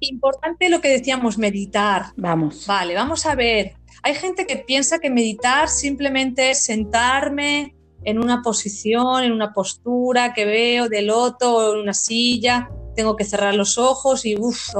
[0.00, 2.06] Importante lo que decíamos, meditar.
[2.16, 2.66] Vamos.
[2.66, 3.74] Vale, vamos a ver.
[4.02, 10.32] Hay gente que piensa que meditar simplemente es sentarme en una posición, en una postura
[10.32, 14.74] que veo de loto o en una silla, tengo que cerrar los ojos y uff,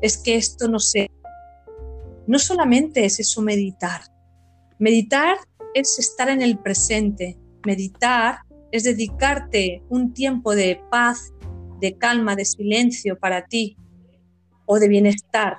[0.00, 1.10] es que esto no sé.
[2.26, 4.02] No solamente es eso meditar.
[4.78, 5.38] Meditar
[5.74, 7.38] es estar en el presente.
[7.66, 11.32] Meditar es dedicarte un tiempo de paz,
[11.80, 13.76] de calma, de silencio para ti
[14.66, 15.58] o de bienestar.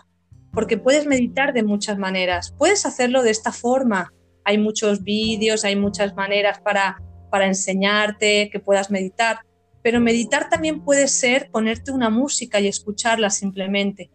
[0.52, 2.54] Porque puedes meditar de muchas maneras.
[2.58, 4.14] Puedes hacerlo de esta forma.
[4.46, 9.40] Hay muchos vídeos, hay muchas maneras para, para enseñarte que puedas meditar.
[9.82, 14.10] Pero meditar también puede ser ponerte una música y escucharla simplemente.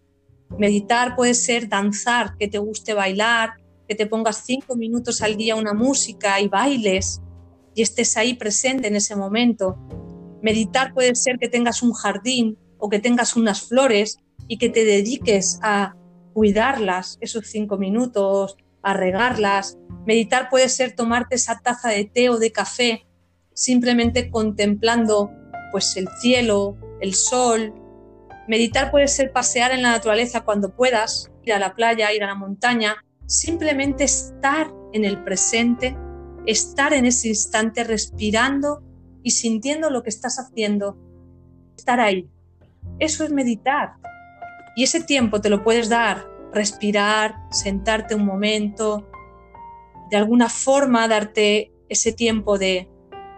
[0.56, 3.54] Meditar puede ser danzar, que te guste bailar,
[3.86, 7.20] que te pongas cinco minutos al día una música y bailes
[7.74, 9.78] y estés ahí presente en ese momento.
[10.42, 14.84] Meditar puede ser que tengas un jardín o que tengas unas flores y que te
[14.84, 15.94] dediques a
[16.32, 19.78] cuidarlas esos cinco minutos, a regarlas.
[20.06, 23.08] Meditar puede ser tomarte esa taza de té o de café
[23.58, 25.32] simplemente contemplando
[25.72, 27.74] pues el cielo, el sol.
[28.46, 32.28] Meditar puede ser pasear en la naturaleza cuando puedas, ir a la playa, ir a
[32.28, 35.96] la montaña, simplemente estar en el presente,
[36.46, 38.80] estar en ese instante respirando
[39.24, 40.96] y sintiendo lo que estás haciendo,
[41.76, 42.30] estar ahí.
[43.00, 43.94] Eso es meditar.
[44.76, 49.08] Y ese tiempo te lo puedes dar, respirar, sentarte un momento,
[50.10, 52.88] de alguna forma darte ese tiempo de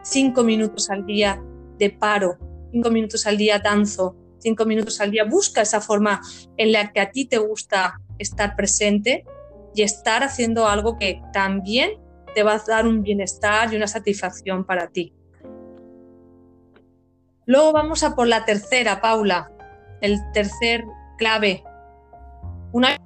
[0.03, 1.43] cinco minutos al día
[1.79, 2.39] de paro,
[2.73, 6.21] cinco minutos al día danzo, cinco minutos al día, busca esa forma
[6.57, 9.25] en la que a ti te gusta estar presente
[9.75, 11.93] y estar haciendo algo que también
[12.35, 15.13] te va a dar un bienestar y una satisfacción para ti.
[17.47, 19.51] Luego vamos a por la tercera, Paula,
[20.01, 20.85] el tercer
[21.19, 21.65] clave.
[22.73, 22.97] Una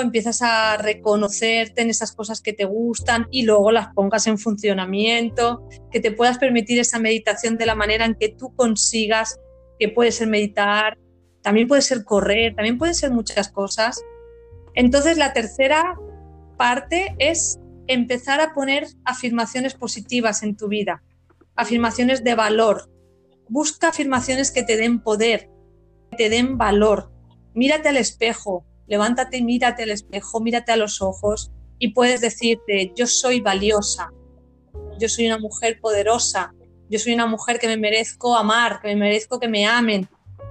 [0.00, 5.68] empiezas a reconocerte en esas cosas que te gustan y luego las pongas en funcionamiento,
[5.90, 9.38] que te puedas permitir esa meditación de la manera en que tú consigas,
[9.78, 10.98] que puede ser meditar,
[11.42, 14.02] también puede ser correr, también pueden ser muchas cosas.
[14.74, 15.96] Entonces la tercera
[16.56, 21.02] parte es empezar a poner afirmaciones positivas en tu vida,
[21.54, 22.90] afirmaciones de valor.
[23.48, 25.48] Busca afirmaciones que te den poder,
[26.10, 27.12] que te den valor.
[27.54, 32.92] Mírate al espejo, levántate y mírate al espejo, mírate a los ojos y puedes decirte,
[32.96, 34.12] yo soy valiosa,
[34.98, 36.54] yo soy una mujer poderosa,
[36.88, 40.08] yo soy una mujer que me merezco amar, que me merezco que me amen,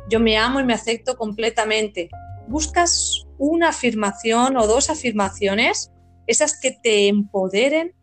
[0.10, 2.10] yo me amo y me acepto completamente.
[2.48, 5.92] Buscas una afirmación o dos afirmaciones,
[6.28, 7.94] esas que te empoderen,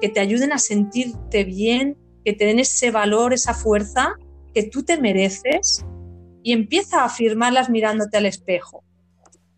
[0.00, 4.14] que te ayuden a sentirte bien, que te den ese valor, esa fuerza
[4.54, 5.84] que tú te mereces
[6.42, 8.84] y empieza a afirmarlas mirándote al espejo.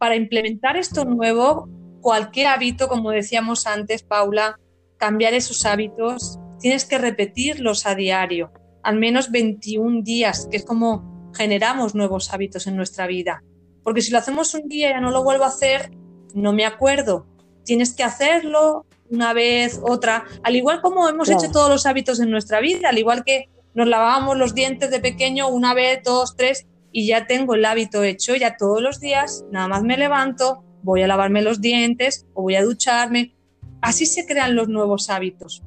[0.03, 1.69] Para implementar esto nuevo,
[2.01, 4.59] cualquier hábito, como decíamos antes, Paula,
[4.97, 8.51] cambiar esos hábitos, tienes que repetirlos a diario,
[8.83, 13.45] al menos 21 días, que es como generamos nuevos hábitos en nuestra vida.
[13.85, 15.93] Porque si lo hacemos un día y ya no lo vuelvo a hacer,
[16.35, 17.29] no me acuerdo.
[17.65, 22.33] Tienes que hacerlo una vez, otra, al igual como hemos hecho todos los hábitos en
[22.33, 26.67] nuestra vida, al igual que nos lavábamos los dientes de pequeño una vez, dos, tres,
[26.93, 31.03] y ya tengo el hábito hecho, ya todos los días, nada más me levanto, voy
[31.03, 33.35] a lavarme los dientes o voy a ducharme.
[33.81, 35.63] Así se crean los nuevos hábitos.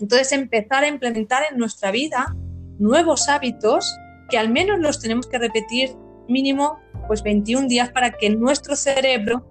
[0.00, 2.34] Entonces, empezar a implementar en nuestra vida
[2.78, 3.96] nuevos hábitos
[4.30, 5.90] que al menos los tenemos que repetir
[6.28, 9.46] mínimo pues 21 días para que nuestro cerebro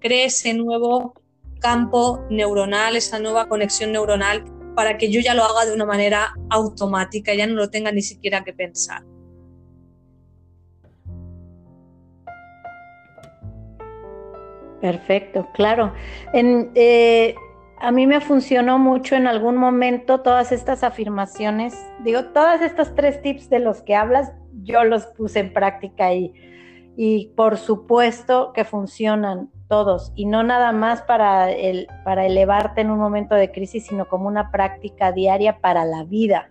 [0.00, 1.14] cree ese nuevo
[1.60, 4.44] campo neuronal, esa nueva conexión neuronal,
[4.74, 8.02] para que yo ya lo haga de una manera automática, ya no lo tenga ni
[8.02, 9.04] siquiera que pensar.
[14.82, 15.92] Perfecto, claro.
[16.34, 17.36] Eh,
[17.78, 21.86] a mí me funcionó mucho en algún momento todas estas afirmaciones.
[22.00, 24.32] Digo, todas estas tres tips de los que hablas,
[24.64, 26.34] yo los puse en práctica y,
[26.96, 32.90] y por supuesto que funcionan todos y no nada más para, el, para elevarte en
[32.90, 36.50] un momento de crisis, sino como una práctica diaria para la vida,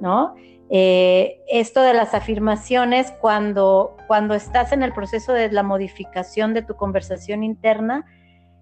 [0.00, 0.34] ¿no?
[0.72, 6.62] Eh, esto de las afirmaciones, cuando, cuando estás en el proceso de la modificación de
[6.62, 8.06] tu conversación interna,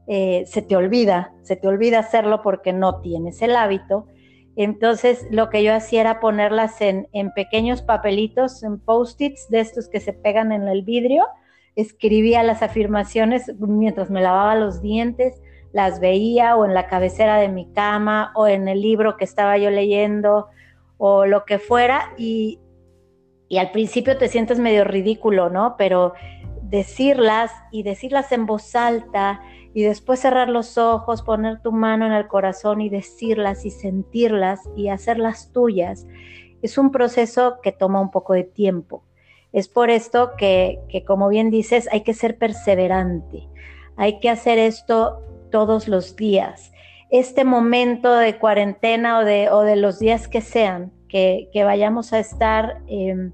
[0.06, 4.06] eh, se te olvida, se te olvida hacerlo porque no tienes el hábito.
[4.56, 9.90] Entonces, lo que yo hacía era ponerlas en, en pequeños papelitos, en post-its de estos
[9.90, 11.26] que se pegan en el vidrio.
[11.76, 15.40] Escribía las afirmaciones mientras me lavaba los dientes,
[15.72, 19.58] las veía o en la cabecera de mi cama o en el libro que estaba
[19.58, 20.46] yo leyendo
[20.98, 22.60] o lo que fuera y,
[23.58, 25.76] al principio te sientes medio ridículo, ¿no?
[25.78, 26.12] Pero
[26.62, 29.40] decirlas y decirlas en voz alta
[29.72, 34.60] y después cerrar los ojos, poner tu mano en el corazón y decirlas y sentirlas
[34.76, 36.06] y hacerlas tuyas,
[36.60, 39.02] es un proceso que toma un poco de tiempo.
[39.52, 43.48] Es por esto que, que, como bien dices, hay que ser perseverante,
[43.96, 46.70] hay que hacer esto todos los días
[47.10, 53.32] este momento de cuarentena o de, los días que sean, que, vayamos a estar em,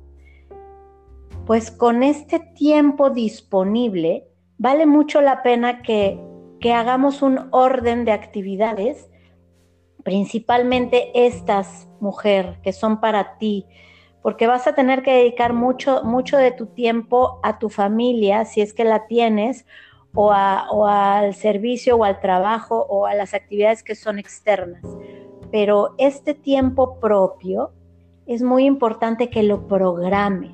[1.46, 4.26] pues con este tiempo disponible,
[4.58, 6.18] vale mucho la pena que,
[6.60, 9.08] que hagamos un orden de actividades,
[10.04, 13.66] principalmente estas, mujer, que son para ti,
[14.22, 18.62] porque vas a tener que dedicar mucho, mucho de tu tiempo a tu familia, si
[18.62, 19.66] es que la tienes,
[20.14, 24.82] o, al servicio o al trabajo o a las actividades que son externas.
[25.50, 27.72] Pero este tiempo propio
[28.26, 30.52] es muy importante que lo programes.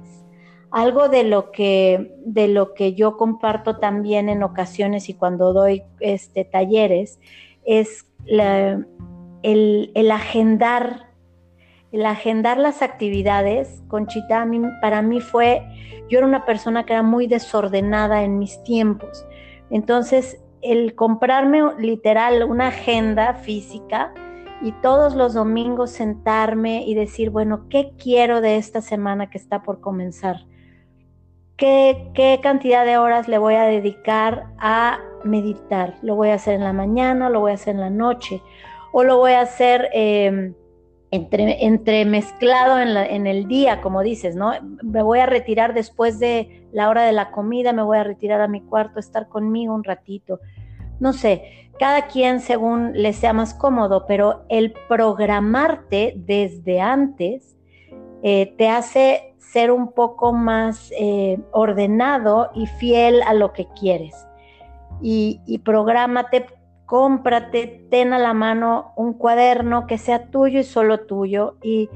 [0.70, 5.82] Algo de lo que, de lo que yo comparto también en ocasiones y cuando doy
[5.98, 7.18] este, talleres
[7.64, 11.10] es el, el, agendar
[11.92, 14.46] el agendar las actividades, Conchita,
[14.80, 15.62] para mí fue,
[16.08, 19.26] yo era una persona que era muy desordenada en mis tiempos.
[19.70, 24.12] Entonces, el comprarme literal una agenda física
[24.62, 29.62] y todos los domingos sentarme y decir, bueno, ¿qué quiero de esta semana que está
[29.62, 30.44] por comenzar?
[31.56, 35.96] ¿Qué, cantidad de horas le voy a dedicar a meditar?
[36.02, 37.28] ¿Lo voy a hacer en la mañana?
[37.28, 38.42] ¿Lo voy a hacer en la noche?
[38.92, 40.54] ¿O lo voy a hacer em,
[41.10, 44.52] entre, entre mezclado en, en, el día, como dices, ¿no?
[44.82, 48.40] Me voy a retirar después de la hora de la comida, me voy a retirar
[48.40, 50.38] a mi cuarto, estar conmigo un ratito.
[51.00, 57.56] No sé, cada quien según le sea más cómodo, pero el programarte desde antes
[58.22, 64.14] eh, te hace ser un poco más eh, ordenado y fiel a lo que quieres.
[65.00, 65.58] Y, y
[66.90, 71.88] cómprate, ten a la mano un cuaderno que sea tuyo y solo tuyo y,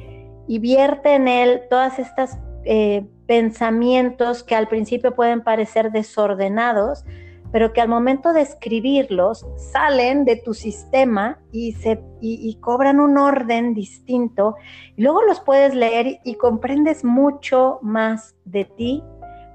[0.47, 7.05] vierte en él todas estas eh, pensamientos que al principio pueden parecer desordenados,
[7.51, 13.19] pero que al momento de escribirlos salen de tu sistema y, se, y, cobran un
[13.19, 14.55] orden distinto.
[14.95, 19.03] Y luego los puedes leer y, comprendes mucho más de ti,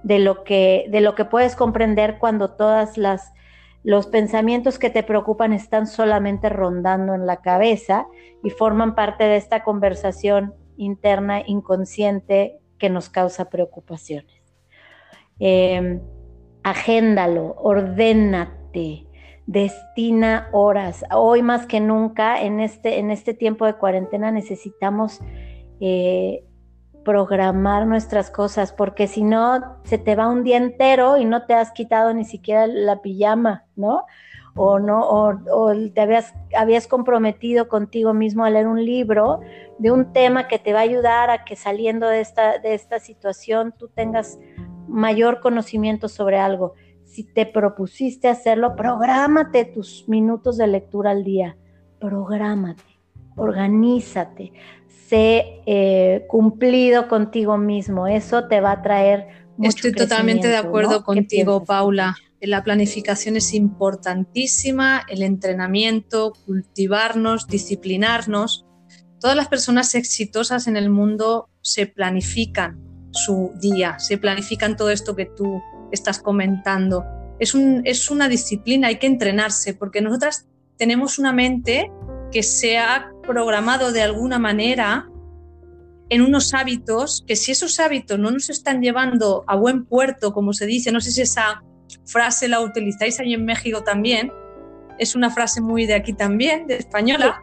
[0.03, 3.31] de lo que, de lo que puedes comprender cuando todas las
[3.83, 8.07] los pensamientos que te preocupan están solamente rondando en la cabeza
[8.43, 14.41] y forman parte de esta conversación interna inconsciente que nos causa preocupaciones.
[15.39, 15.99] Eh,
[16.63, 19.07] agéndalo, ordénate,
[19.45, 21.03] destina horas.
[21.11, 25.21] Hoy más que nunca, en este, en este tiempo de cuarentena, necesitamos
[25.79, 26.43] eh,
[27.03, 31.53] programar nuestras cosas, porque si no, se te va un día entero y no te
[31.53, 34.05] has quitado ni siquiera la pijama, ¿no?
[34.55, 35.33] O no, o,
[35.93, 39.39] te habías, habías comprometido contigo mismo a leer un libro
[39.77, 42.99] de un tema que te va a ayudar a que saliendo de esta, de esta
[42.99, 44.37] situación tú tengas
[44.87, 46.73] mayor conocimiento sobre algo.
[47.05, 51.57] Si te propusiste hacerlo, prográmate tus minutos de lectura al día,
[51.99, 52.83] prográmate,
[53.35, 54.51] organízate,
[55.09, 58.07] sé eh, cumplido contigo mismo.
[58.07, 59.27] Eso te va a traer.
[59.57, 62.15] Mucho Estoy totalmente de acuerdo contigo, Paula.
[62.39, 68.65] La planificación es importantísima, el entrenamiento, cultivarnos, disciplinarnos.
[69.19, 72.79] Todas las personas exitosas en el mundo se planifican
[73.11, 77.03] su día, se planifican todo esto que tú estás comentando.
[77.39, 80.47] Es, un, es una disciplina, hay que entrenarse, porque nosotras
[80.77, 81.91] tenemos una mente
[82.31, 85.07] que se ha programado de alguna manera
[86.09, 90.51] en unos hábitos que si esos hábitos no nos están llevando a buen puerto, como
[90.51, 91.63] se dice, no sé si esa
[92.05, 94.31] frase la utilizáis ahí en México también,
[94.97, 97.39] es una frase muy de aquí también, de española,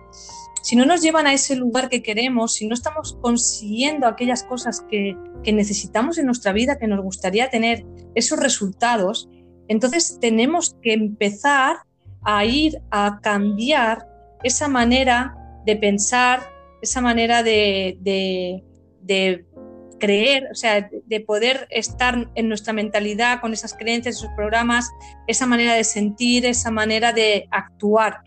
[0.60, 4.84] si no nos llevan a ese lugar que queremos, si no estamos consiguiendo aquellas cosas
[4.90, 9.28] que, que necesitamos en nuestra vida, que nos gustaría tener esos resultados,
[9.68, 11.76] entonces tenemos que empezar
[12.24, 14.08] a ir a cambiar
[14.42, 16.48] esa manera de pensar,
[16.80, 17.98] esa manera de,
[19.98, 24.90] creer, o sea, de poder estar en nuestra mentalidad con esas creencias, esos programas,
[25.26, 28.22] esa manera de sentir, esa manera de actuar.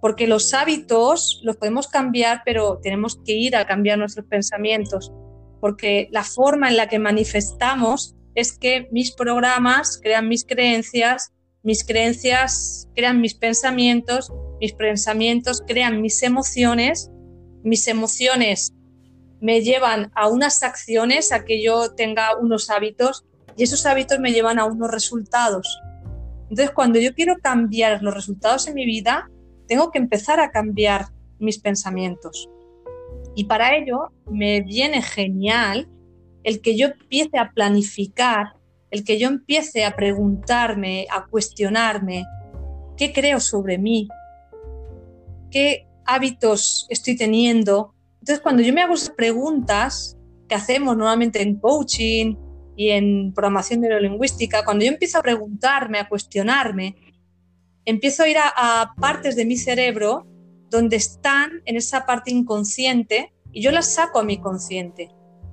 [0.00, 5.12] Porque los hábitos los podemos cambiar, pero tenemos que ir a cambiar nuestros pensamientos.
[5.60, 11.32] Porque la forma en la que manifestamos es que mis programas crean mis creencias,
[11.62, 14.32] mis creencias crean mis pensamientos
[14.62, 17.10] mis pensamientos crean mis emociones,
[17.64, 18.72] mis emociones
[19.40, 23.24] me llevan a unas acciones, a que yo tenga unos hábitos
[23.56, 25.82] y esos hábitos me llevan a unos resultados.
[26.42, 29.28] Entonces, cuando yo quiero cambiar los resultados en mi vida,
[29.66, 31.06] tengo que empezar a cambiar
[31.40, 32.48] mis pensamientos.
[33.34, 35.88] Y para ello me viene genial
[36.44, 38.52] el que yo empiece a planificar,
[38.92, 42.24] el que yo empiece a preguntarme, a cuestionarme,
[42.96, 44.08] ¿qué creo sobre mí?
[45.52, 47.94] Qué hábitos estoy teniendo.
[48.14, 50.16] Entonces, cuando yo me hago esas preguntas
[50.48, 52.34] que hacemos normalmente en coaching
[52.76, 56.96] y en programación neurolingüística, cuando yo empiezo a preguntarme, a cuestionarme,
[57.84, 60.26] empiezo a ir a, partes de mi cerebro
[60.70, 65.10] donde están en esa parte inconsciente y yo las saco a mi consciente.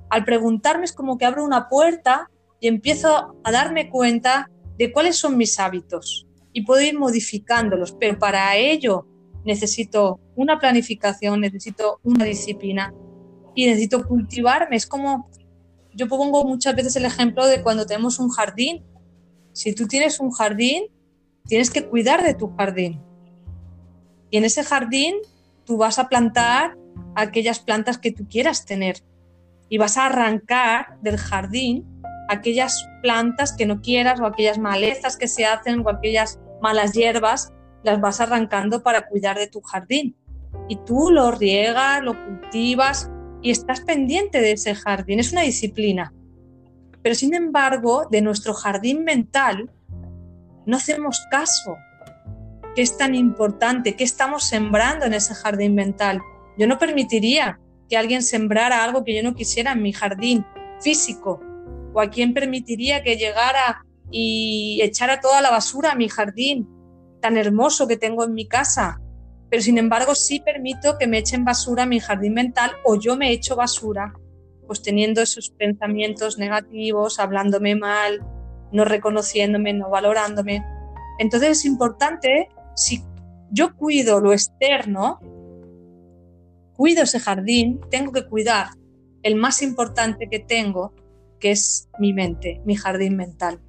[0.10, 2.30] Al preguntarme es como que abro una puerta
[2.60, 8.18] y empiezo a darme cuenta de cuáles son mis hábitos y puedo ir modificándolos, pero
[8.18, 9.06] para ello
[9.50, 12.93] necesito una planificación, necesito una disciplina
[13.56, 14.76] y necesito cultivarme.
[14.76, 15.28] Es como,
[15.91, 18.86] yo pongo muchas veces el ejemplo de cuando tenemos un jardín.
[19.54, 20.84] Si tú tienes un jardín,
[21.47, 23.02] tienes que cuidar de tu jardín.
[24.30, 25.16] Y en ese jardín
[25.66, 26.78] tú vas a plantar
[27.16, 28.97] aquellas plantas que tú quieras tener.
[29.68, 31.88] Y vas a arrancar del jardín
[32.30, 37.52] aquellas plantas que no quieras o aquellas malezas que se hacen o aquellas malas hierbas
[37.84, 40.15] las vas arrancando para cuidar de tu jardín.
[40.67, 43.09] Y tú lo riegas, lo cultivas
[43.41, 45.19] y estás pendiente de ese jardín.
[45.19, 46.13] Es una disciplina.
[47.01, 49.69] Pero sin embargo, de nuestro jardín mental
[50.65, 51.77] no hacemos caso.
[52.75, 53.95] ¿Qué es tan importante?
[53.95, 56.21] ¿Qué estamos sembrando en ese jardín mental?
[56.57, 57.59] Yo no permitiría
[57.89, 60.45] que alguien sembrara algo que yo no quisiera en mi jardín
[60.82, 61.41] físico.
[61.93, 66.67] ¿O a quién permitiría que llegara y echara toda la basura a mi jardín
[67.20, 69.01] tan hermoso que tengo en mi casa,
[69.49, 73.32] pero sin embargo sí permito que me echen basura mi jardín mental o yo me
[73.32, 74.13] echo basura,
[74.67, 78.24] pues teniendo esos pensamientos negativos, hablándome mal,
[78.72, 80.63] no reconociéndome, no valorándome.
[81.17, 83.03] Entonces es importante, si
[83.51, 85.20] yo cuido lo externo,
[86.76, 88.67] cuido ese jardín, tengo que cuidar
[89.24, 90.93] el más importante que tengo,
[91.39, 93.59] que es mi mente, mi jardín mental.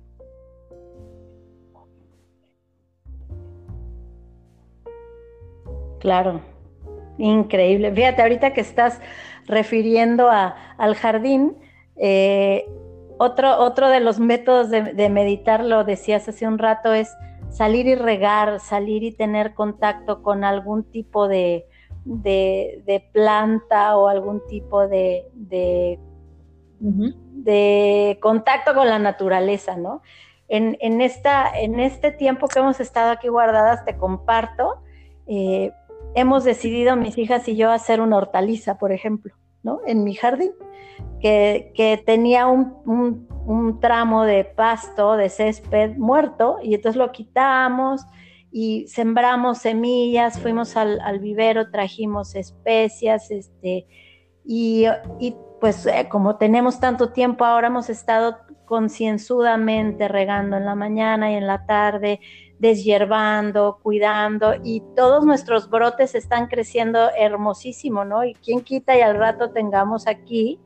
[6.01, 6.40] Claro,
[7.18, 7.92] increíble.
[7.92, 9.01] Fíjate, ahorita que estás
[9.46, 11.57] refiriendo al jardín,
[11.96, 12.64] eh,
[13.18, 17.14] otro, otro de los métodos de, meditar, lo decías hace un rato, es
[17.51, 21.66] salir y regar, salir y tener contacto con algún tipo de,
[23.12, 25.98] planta o algún tipo de, de,
[28.22, 30.01] contacto con la naturaleza, ¿no?
[30.48, 34.82] En, esta, en este tiempo que hemos estado aquí guardadas, te comparto,
[35.26, 35.72] eh,
[36.14, 39.80] hemos decidido mis hijas y yo hacer una hortaliza, por ejemplo, ¿no?
[39.86, 40.52] En mi jardín,
[41.20, 43.28] que, tenía un,
[43.80, 48.02] tramo de pasto, de césped muerto, y entonces lo quitamos
[48.52, 53.86] y sembramos semillas, fuimos al, vivero, trajimos especias, este,
[54.44, 54.86] y,
[55.61, 61.34] pues eh, como tenemos tanto tiempo ahora hemos estado concienzudamente regando en la mañana y
[61.34, 62.20] en la tarde,
[62.61, 68.22] deshiervando, cuidando y todos nuestros brotes están creciendo hermosísimo, ¿no?
[68.22, 70.61] Y quién quita y al rato tengamos aquí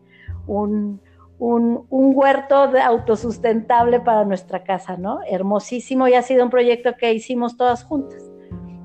[0.48, 1.00] un,
[1.38, 5.20] un, huerto autosustentable para nuestra casa, ¿no?
[5.28, 8.22] Hermosísimo y ha sido un proyecto que hicimos todas juntas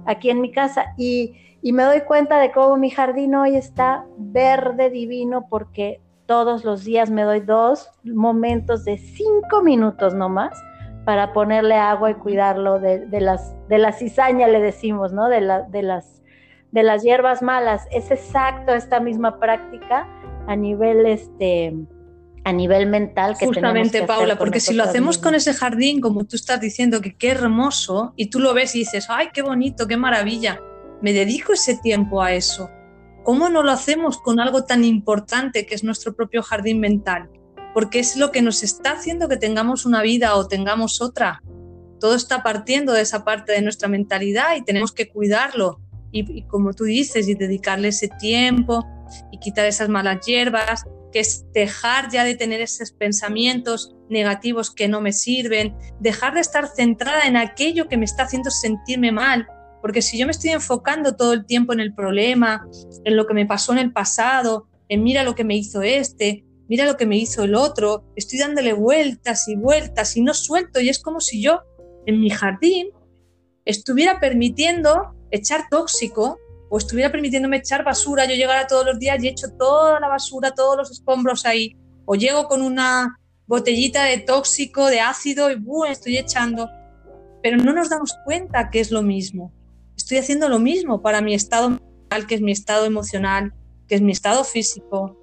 [0.05, 4.05] aquí en mi casa y, y me doy cuenta de cómo mi jardín hoy está
[4.17, 10.53] verde divino porque todos los días me doy dos momentos de cinco minutos nomás
[11.05, 15.27] para ponerle agua y cuidarlo de, las de la cizaña, le decimos, ¿no?
[15.29, 16.21] De, la, de, las,
[16.71, 17.87] de las hierbas malas.
[17.91, 20.07] Es exacto esta misma práctica
[20.47, 21.73] a nivel este
[22.45, 26.35] a nivel mental que Justamente, Paula, porque si lo hacemos con ese jardín, como tú
[26.35, 29.97] estás diciendo, que qué hermoso, y tú lo ves y dices, ay, qué bonito, qué
[29.97, 30.59] maravilla,
[31.01, 32.69] me dedico ese tiempo a eso.
[33.23, 37.29] ¿Cómo no lo hacemos con algo tan importante que es nuestro propio jardín mental?
[37.73, 41.41] Porque es lo que nos está haciendo que tengamos una vida o tengamos otra.
[41.99, 45.81] Todo está partiendo de esa parte de nuestra mentalidad y tenemos que cuidarlo.
[46.11, 48.87] Y, como tú dices, y dedicarle ese tiempo
[49.31, 54.87] y quitar esas malas hierbas, que es dejar ya de tener esos pensamientos negativos que
[54.87, 59.47] no me sirven, dejar de estar centrada en aquello que me está haciendo sentirme mal,
[59.81, 62.67] porque si yo me estoy enfocando todo el tiempo en el problema,
[63.05, 66.43] en lo que me pasó en el pasado, en mira lo que me hizo este,
[66.69, 70.79] mira lo que me hizo el otro, estoy dándole vueltas y vueltas y no suelto
[70.79, 71.63] y es como si yo
[72.05, 72.89] en mi jardín
[73.65, 76.39] estuviera permitiendo echar tóxico
[76.69, 80.51] o estuviera permitiéndome echar basura, yo llegara todos los días y echo toda la basura,
[80.51, 85.85] todos los escombros ahí, o llego con una botellita de tóxico, de ácido y ¡buh!
[85.85, 86.69] estoy echando.
[87.41, 89.51] Pero no nos damos cuenta que es lo mismo.
[89.97, 93.53] Estoy haciendo lo mismo para mi estado mental, que es mi estado emocional,
[93.87, 95.18] que es mi estado físico,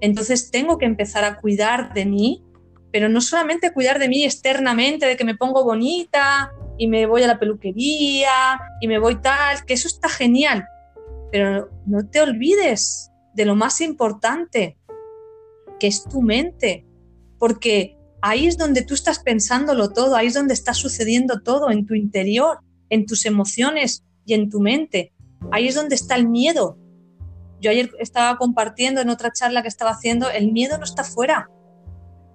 [0.00, 2.44] entonces tengo que empezar a cuidar de mí,
[2.92, 7.22] pero no solamente cuidar de mí externamente, de que me pongo bonita y me voy
[7.22, 10.64] a la peluquería y me voy tal, que eso está genial,
[11.30, 14.78] pero no te olvides de lo más importante,
[15.78, 16.86] que es tu mente,
[17.38, 21.86] porque ahí es donde tú estás pensándolo todo, ahí es donde está sucediendo todo, en
[21.86, 22.58] tu interior,
[22.90, 25.12] en tus emociones y en tu mente.
[25.52, 26.78] Ahí es donde está el miedo,
[27.60, 31.50] yo ayer estaba compartiendo en otra charla que estaba haciendo, el miedo no está fuera.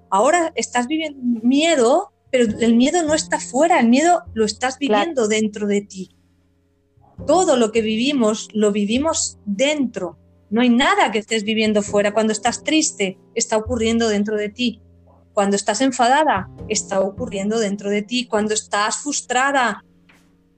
[0.09, 5.27] Ahora estás viviendo miedo, pero el miedo no está fuera, el miedo lo estás viviendo
[5.27, 6.15] dentro de ti.
[7.25, 10.17] Todo lo que vivimos lo vivimos dentro.
[10.49, 12.13] No hay nada que estés viviendo fuera.
[12.13, 14.81] Cuando estás triste, está ocurriendo dentro de ti.
[15.33, 18.27] Cuando estás enfadada, está ocurriendo dentro de ti.
[18.27, 19.83] Cuando estás frustrada,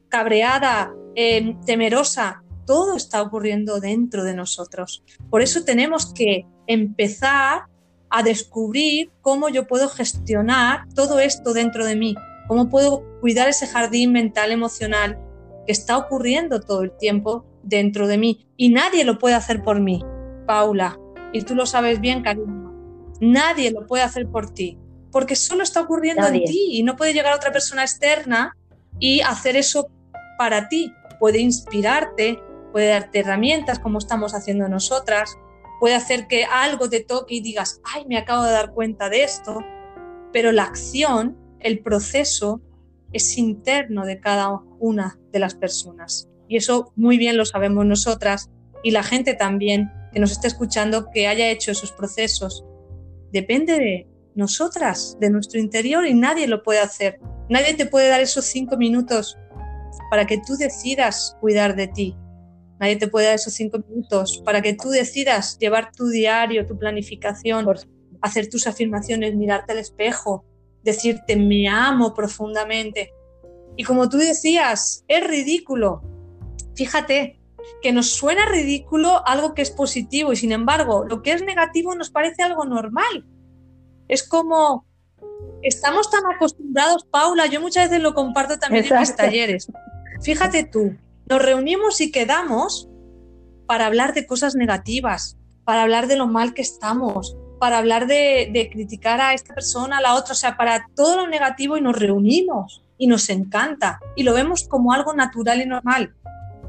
[0.09, 5.03] cabreada, eh, temerosa, todo está ocurriendo dentro de nosotros.
[5.29, 7.63] Por eso tenemos que empezar
[8.09, 12.15] a descubrir cómo yo puedo gestionar todo esto dentro de mí,
[12.47, 15.19] cómo puedo cuidar ese jardín mental emocional
[15.65, 18.47] que está ocurriendo todo el tiempo dentro de mí.
[18.55, 20.03] Y nadie lo puede hacer por mí,
[20.45, 20.97] Paula.
[21.33, 22.73] Y tú lo sabes bien, cariño.
[23.19, 24.77] Nadie lo puede hacer por ti,
[25.11, 28.55] porque solo está ocurriendo en ti y no puede llegar otra persona externa
[28.99, 29.89] y hacer eso
[30.37, 30.93] para ti.
[31.19, 32.39] Puede inspirarte,
[32.75, 35.37] puede darte herramientas como estamos haciendo nosotras,
[35.79, 39.23] puede hacer que algo te toque y digas, ay, me acabo de dar cuenta de
[39.23, 39.63] esto,
[40.33, 42.59] pero la acción, el proceso
[43.13, 46.27] es interno de cada una de las personas.
[46.49, 48.49] Y eso muy bien lo sabemos nosotras
[48.83, 52.65] y la gente también que nos esté escuchando que haya hecho esos procesos.
[53.31, 57.21] Depende de nosotras, de nuestro interior y nadie lo puede hacer.
[57.47, 59.37] Nadie te puede dar esos cinco minutos
[60.09, 62.17] para que tú decidas cuidar de ti,
[62.79, 66.77] Nadie te puede dar esos cinco minutos para que tú decidas llevar tu diario, tu
[66.77, 67.65] planificación,
[68.21, 70.45] hacer tus afirmaciones, mirarte al espejo,
[70.83, 73.13] decirte me amo profundamente.
[73.77, 76.01] Y como tú decías, es ridículo.
[76.75, 77.39] Fíjate,
[77.81, 81.95] que nos suena ridículo algo que es positivo y sin embargo lo que es negativo
[81.95, 83.25] nos parece algo normal.
[84.07, 84.85] Es como,
[85.61, 89.71] estamos tan acostumbrados, Paula, yo muchas veces lo comparto también en mis talleres.
[90.21, 90.95] Fíjate tú,
[91.27, 92.89] nos reunimos y quedamos
[93.67, 98.69] para hablar de cosas negativas, para hablar de lo mal que estamos, para hablar de,
[98.71, 101.97] criticar a esta persona, a la otra, o sea, para todo lo negativo y nos
[101.97, 106.13] reunimos y nos encanta y lo vemos como algo natural y normal.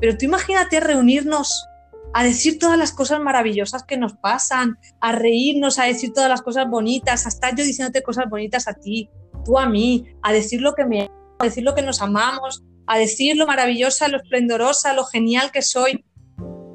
[0.00, 1.66] Pero tú imagínate reunirnos
[2.14, 6.40] a decir todas las cosas maravillosas que nos pasan, a reírnos, a decir todas las
[6.40, 9.10] cosas bonitas, a estar yo diciéndote cosas bonitas a ti,
[9.44, 12.98] tú a mí, a decir lo que me a decir lo que nos amamos, a
[12.98, 16.04] decir lo maravillosa, lo esplendorosa, lo genial que soy.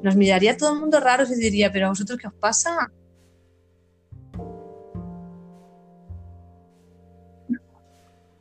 [0.02, 2.90] Nos miraría todo el mundo raro y diría, pero a vosotros qué os pasa?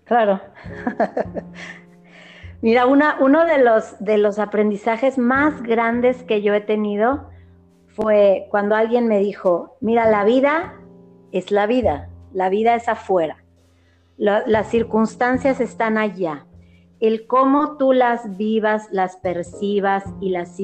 [0.05, 0.41] Claro.
[2.61, 7.29] Mira, una, uno de los, de los aprendizajes más grandes que yo he tenido
[7.87, 10.75] fue cuando alguien me dijo, mira, la vida
[11.31, 13.43] es la vida, la vida es afuera,
[14.17, 16.45] las circunstancias están allá.
[17.01, 20.57] El cómo tú las vivas, las percibas y las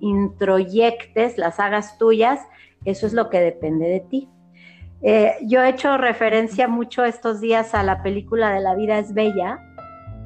[0.00, 2.40] introyectes, las hagas tuyas,
[2.84, 4.28] eso es lo que depende de ti.
[5.02, 9.14] Eh, yo he hecho referencia mucho estos días a la película de La vida es
[9.14, 9.60] bella,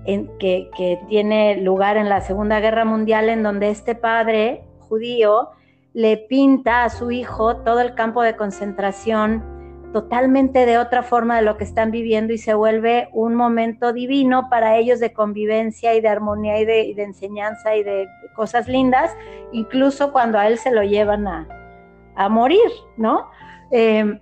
[0.05, 5.51] que, tiene lugar en la Segunda Guerra Mundial, en donde este padre judío
[5.95, 9.62] le pinta a su hijo todo el campo de concentración
[9.93, 14.49] totalmente de otra forma de lo que están viviendo y se vuelve un momento divino
[14.51, 19.15] para ellos de convivencia y de armonía y de, enseñanza y de cosas lindas,
[19.53, 23.29] incluso cuando a él se lo llevan a, morir, ¿no?
[23.75, 24.21] Eh,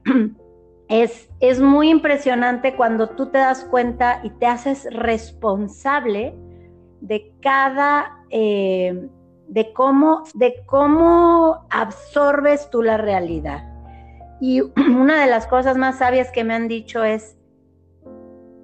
[1.40, 6.34] es, muy impresionante cuando tú te das cuenta y te haces responsable
[7.00, 9.08] de cada, eh,
[9.48, 13.69] de, cómo, de cómo absorbes tú la realidad.
[14.40, 17.36] Y una de las cosas más sabias que me han dicho es,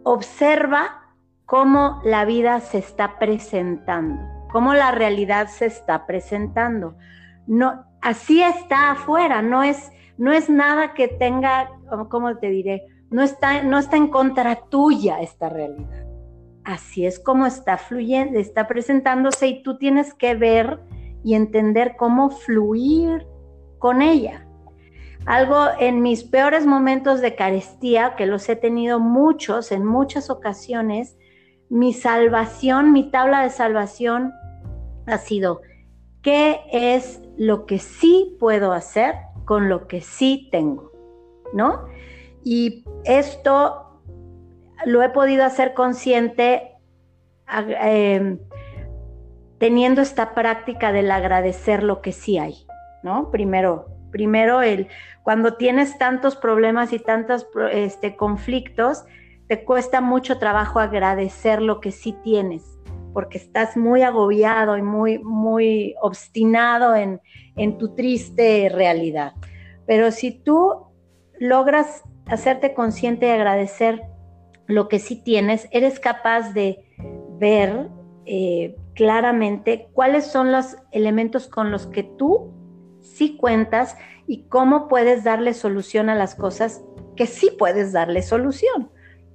[0.05, 1.15] observa
[1.45, 4.21] cómo la vida se está presentando,
[4.51, 6.97] cómo la realidad se está presentando.
[7.47, 11.71] No, así está afuera, no es no es nada que tenga,
[12.09, 12.87] ¿cómo te diré?
[13.11, 16.07] No está, no está en contra tuya esta realidad.
[16.65, 20.81] Así es como está fluyendo, está presentándose y tú tienes que ver
[21.23, 23.27] y entender cómo fluir
[23.79, 24.46] con ella.
[25.27, 31.19] Algo en mis peores momentos de carestía, que los he tenido muchos, en muchas ocasiones,
[31.69, 34.33] mi salvación, mi tabla de salvación
[35.07, 35.63] ha sido,
[36.23, 40.93] ¿qué es lo que sí puedo hacer con lo que sí tengo,
[41.53, 41.87] ¿no?
[42.45, 44.01] Y esto
[44.85, 46.77] lo he podido hacer consciente
[47.49, 48.39] em,
[49.59, 52.67] teniendo esta práctica del agradecer lo que sí hay,
[53.03, 53.33] ¿no?
[53.33, 54.89] Primero, primero el,
[55.23, 59.05] cuando tienes tantos problemas y tantos este, conflictos,
[59.47, 62.65] te cuesta mucho trabajo agradecer lo que sí tienes,
[63.13, 67.21] porque estás muy agobiado y muy, muy obstinado en,
[67.57, 69.35] en tu triste realidad.
[69.87, 70.87] Pero si tú
[71.39, 74.01] logras hacerte consciente y agradecer
[74.67, 76.83] lo que sí tienes, eres capaz de
[77.39, 77.91] ver
[78.25, 82.56] eh, claramente cuáles son los elementos con los que tú
[83.07, 83.97] sí cuentas
[84.27, 86.83] y cómo puedes darle solución a las cosas
[87.17, 88.91] que sí puedes darle solución.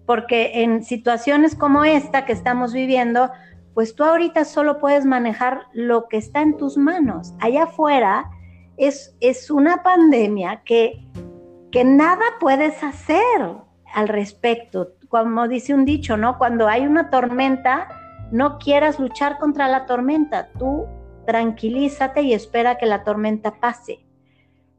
[0.06, 3.32] Porque en situaciones como esta que estamos viviendo,
[3.74, 7.34] pues tú ahorita solo puedes manejar lo que está en tus manos.
[7.40, 8.30] Allá afuera
[8.78, 11.08] es, es una pandemia que,
[11.72, 13.42] que nada puedes hacer
[13.94, 14.94] al respecto.
[15.08, 16.38] Como dice un dicho, ¿no?
[16.38, 17.88] Cuando hay una tormenta,
[18.32, 20.50] no quieras luchar contra la tormenta.
[20.58, 20.88] Tú
[21.26, 24.06] tranquilízate y espera que la tormenta pase.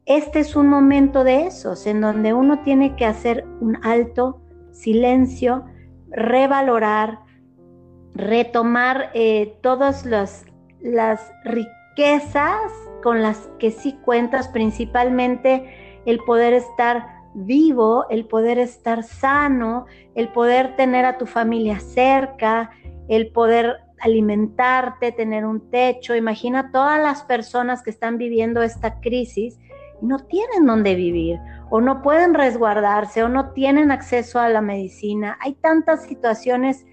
[0.05, 4.41] Este es un momento de esos en donde uno tiene que hacer un alto,
[4.71, 5.65] silencio,
[6.09, 7.19] revalorar,
[8.13, 10.45] retomar eh, todas las,
[10.81, 12.71] las riquezas
[13.01, 19.85] con las que sí cuentas, principalmente el poder estar vivo, el poder estar sano,
[20.15, 22.71] el poder tener a tu familia cerca,
[23.07, 26.15] el poder alimentarte, tener un techo.
[26.15, 29.57] Imagina todas las personas que están viviendo esta crisis
[30.01, 31.39] y no tienen dónde vivir
[31.69, 35.37] o no pueden resguardarse o no tienen acceso a la medicina.
[35.41, 36.85] Hay tantas situaciones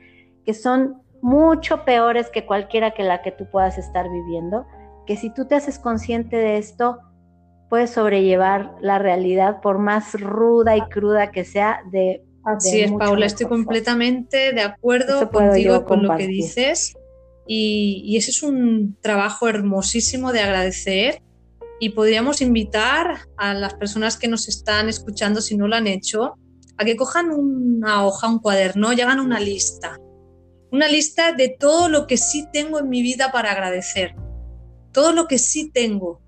[0.44, 4.66] que son mucho peores que cualquiera que la que tú puedas estar viviendo,
[5.06, 7.00] que si tú te haces consciente de esto,
[7.68, 12.24] puedes sobrellevar la realidad por más ruda y cruda que sea de...
[12.42, 16.94] Así es, Paula, estoy completamente de acuerdo contigo con lo que dices.
[17.52, 21.20] Y, ese es un trabajo hermosísimo de agradecer
[21.80, 26.34] y podríamos invitar a las personas que nos están escuchando, si no lo han hecho,
[26.76, 29.98] a que cojan una hoja, un cuaderno y hagan una lista.
[30.70, 34.14] Una lista de todo lo que sí tengo en mi vida para agradecer.
[34.92, 36.20] Todo lo que sí tengo.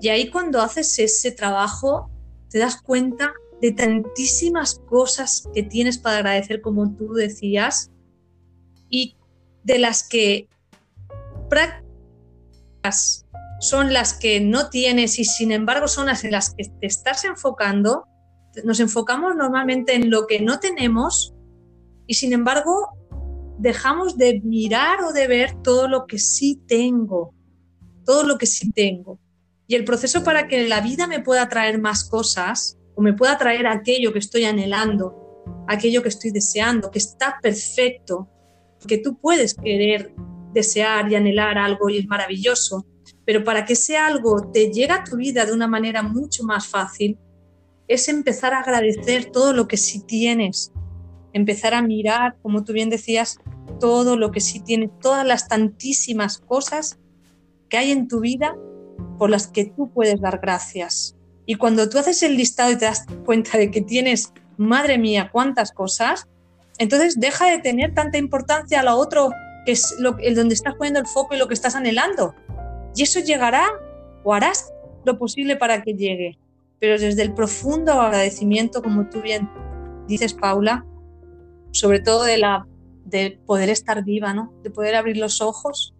[0.00, 2.10] Y ahí cuando haces ese trabajo,
[2.48, 7.90] te das cuenta de tantísimas cosas que tienes para agradecer, como tú decías,
[8.88, 9.16] y
[9.66, 10.48] de las que
[11.50, 13.26] prácticas
[13.58, 17.24] son las que no tienes y sin embargo son las en las que te estás
[17.24, 18.06] enfocando,
[18.64, 21.34] nos enfocamos normalmente en lo que no tenemos
[22.06, 22.96] y sin embargo
[23.58, 27.34] dejamos de mirar o de ver todo lo que sí tengo,
[28.04, 29.18] todo lo que sí tengo.
[29.66, 33.36] Y el proceso para que la vida me pueda traer más cosas o me pueda
[33.36, 38.28] traer aquello que estoy anhelando, aquello que estoy deseando, que está perfecto,
[38.86, 40.14] que tú puedes querer
[40.52, 42.86] desear y anhelar algo y es maravilloso,
[43.24, 46.66] pero para que ese algo te llegue a tu vida de una manera mucho más
[46.66, 47.18] fácil,
[47.88, 50.72] es empezar a agradecer todo lo que sí tienes,
[51.32, 53.38] empezar a mirar, como tú bien decías,
[53.78, 56.98] todo lo que sí tienes, todas las tantísimas cosas
[57.68, 58.56] que hay en tu vida
[59.18, 61.16] por las que tú puedes dar gracias.
[61.44, 65.30] Y cuando tú haces el listado y te das cuenta de que tienes, madre mía,
[65.32, 66.26] cuántas cosas,
[66.78, 69.30] entonces deja de tener tanta importancia a lo otro
[69.64, 72.34] que es lo, el donde estás poniendo el foco y lo que estás anhelando.
[72.94, 73.66] Y eso llegará
[74.22, 74.72] o harás
[75.04, 76.38] lo posible para que llegue.
[76.78, 79.48] Pero desde el profundo agradecimiento, como tú bien
[80.06, 80.84] dices, Paula,
[81.72, 82.66] sobre todo de, la,
[83.04, 84.52] de poder estar viva, ¿no?
[84.62, 85.94] de poder abrir los ojos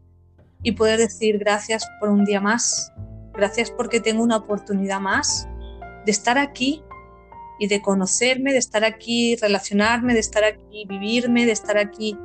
[0.62, 2.92] y poder decir gracias por un día más,
[3.34, 5.48] gracias porque tengo una oportunidad más
[6.04, 6.82] de estar aquí
[7.58, 12.16] y de conocerme, de estar aquí, relacionarme, de estar aquí, vivirme, de estar aquí.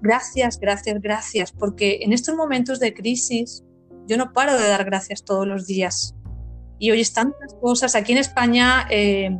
[0.00, 3.64] Gracias, gracias, gracias, porque en estos momentos de crisis
[4.06, 6.14] yo no paro de dar gracias todos los días.
[6.78, 7.94] Y hoy están tantas cosas.
[7.94, 9.30] Aquí en España, eh,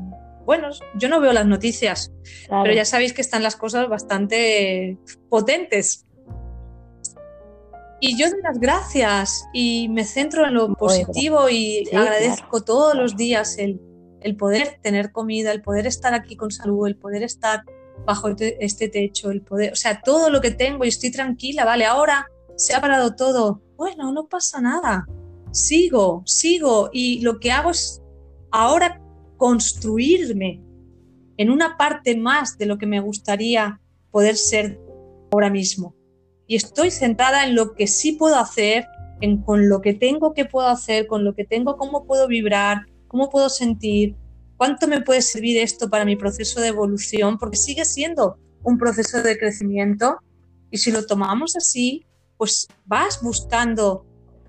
[0.46, 2.12] bueno, yo no veo las noticias,
[2.48, 4.96] pero ya sabéis que están las cosas bastante
[5.28, 6.06] potentes.
[8.00, 13.16] Y yo doy las gracias y me centro en lo positivo y agradezco todos los
[13.16, 13.80] días el,
[14.24, 17.62] el poder tener comida, el poder estar aquí con salud, el poder estar
[18.06, 21.66] bajo este, este techo, el poder, o sea, todo lo que tengo y estoy tranquila,
[21.66, 25.06] vale, ahora se ha parado todo, bueno, no pasa nada,
[25.50, 28.02] sigo, sigo y lo que hago es
[28.50, 29.02] ahora
[29.36, 30.62] construirme
[31.36, 33.78] en una parte más de lo que me gustaría
[34.10, 34.80] poder ser
[35.32, 35.94] ahora mismo.
[36.46, 38.86] Y estoy centrada en lo que sí puedo hacer,
[39.20, 42.86] en con lo que tengo que puedo hacer, con lo que tengo, cómo puedo vibrar,
[43.14, 44.16] ¿Cómo puedo sentir?
[44.56, 47.38] ¿Cuánto me puede servir esto para mi proceso de evolución?
[47.38, 50.18] Porque sigue siendo un proceso de crecimiento
[50.72, 52.04] y si lo tomamos así,
[52.38, 54.04] pues vas buscando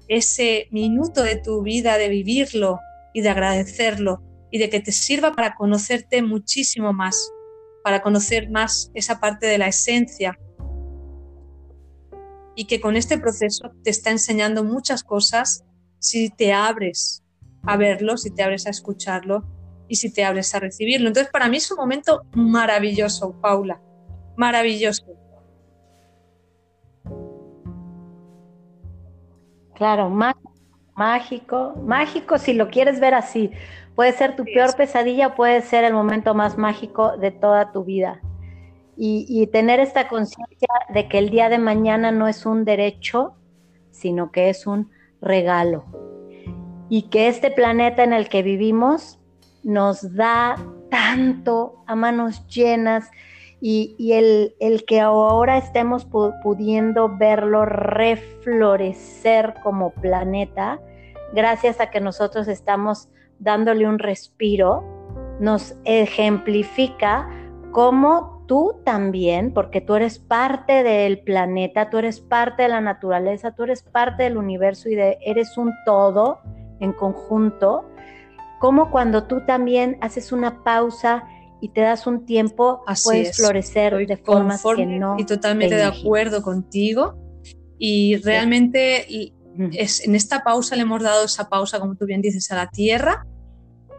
[0.07, 2.79] ese minuto de tu vida de vivirlo
[3.13, 7.31] y de agradecerlo y de que te sirva para conocerte muchísimo más,
[7.83, 10.39] para conocer más esa parte de la esencia.
[12.55, 15.63] Y que con este proceso te está enseñando muchas cosas
[15.99, 17.21] si te abres
[17.65, 19.43] a verlo, si te abres a escucharlo
[19.87, 21.07] y si te abres a recibirlo.
[21.07, 23.81] Entonces, para mí es un momento maravilloso, Paula,
[24.35, 25.05] maravilloso.
[29.75, 30.09] Claro,
[30.95, 33.51] mágico, mágico si lo quieres ver así.
[33.95, 38.21] Puede ser tu peor pesadilla, puede ser el momento más mágico de toda tu vida.
[38.97, 43.35] Y, y tener esta conciencia de que el día de mañana no es un derecho,
[43.91, 44.89] sino que es un
[45.21, 46.14] regalo
[46.89, 49.19] y que este planeta en el que vivimos
[49.63, 50.55] nos da
[50.89, 53.09] tanto a manos llenas
[53.61, 60.79] y, el, que ahora estemos pudiendo verlo reflorecer como planeta,
[61.33, 63.09] gracias a que nosotros estamos
[63.39, 64.83] dándole un respiro,
[65.39, 67.27] nos ejemplifica
[67.71, 73.55] cómo tú también, porque tú eres parte del planeta, tú eres parte de la naturaleza,
[73.55, 76.39] tú eres parte del universo y eres un todo,
[76.79, 77.85] en conjunto,
[78.59, 81.23] como cuando tú también haces una pausa
[81.61, 85.15] y te das un tiempo, puedes florecer de formas que no.
[85.17, 87.15] Y totalmente de acuerdo contigo.
[87.77, 89.33] Y realmente
[89.73, 92.69] es, en esta pausa le hemos dado esa pausa, como tú bien dices, a la
[92.69, 93.25] tierra.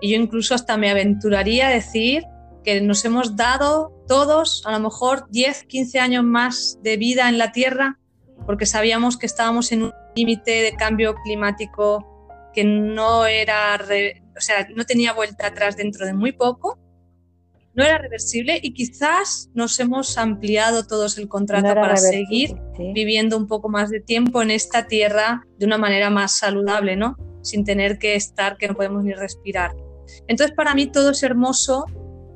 [0.00, 2.24] Y yo incluso hasta me aventuraría a decir
[2.62, 7.38] que nos hemos dado todos a lo mejor 10, 15 años más de vida en
[7.38, 7.98] la tierra,
[8.44, 12.15] porque sabíamos que estábamos en un límite de cambio climático
[12.56, 16.78] que no era, o sea, no tenía vuelta atrás dentro de muy poco.
[17.74, 22.56] no era reversible y quizás nos hemos ampliado todos el contrato para seguir
[22.94, 27.16] viviendo un poco más de tiempo en esta tierra de una manera más saludable, ¿no?
[27.42, 29.72] Sin tener que estar que no podemos ni respirar.
[30.26, 31.84] Entonces, para mí todo es hermoso,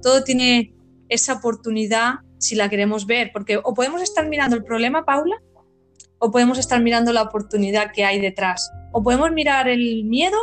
[0.02, 0.74] todo tiene
[1.08, 5.40] esa oportunidad si la queremos ver, porque o podemos estar mirando el problema, Paula,
[6.20, 10.38] o podemos estar mirando la oportunidad que hay detrás, o podemos mirar el miedo,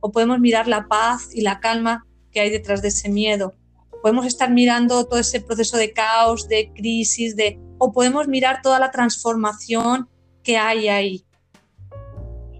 [0.00, 3.54] o podemos mirar la paz y la calma que hay detrás de ese miedo
[4.00, 8.78] podemos estar mirando todo ese proceso de caos, de crisis, de, o podemos mirar toda
[8.78, 10.08] la transformación
[10.42, 11.24] que hay ahí.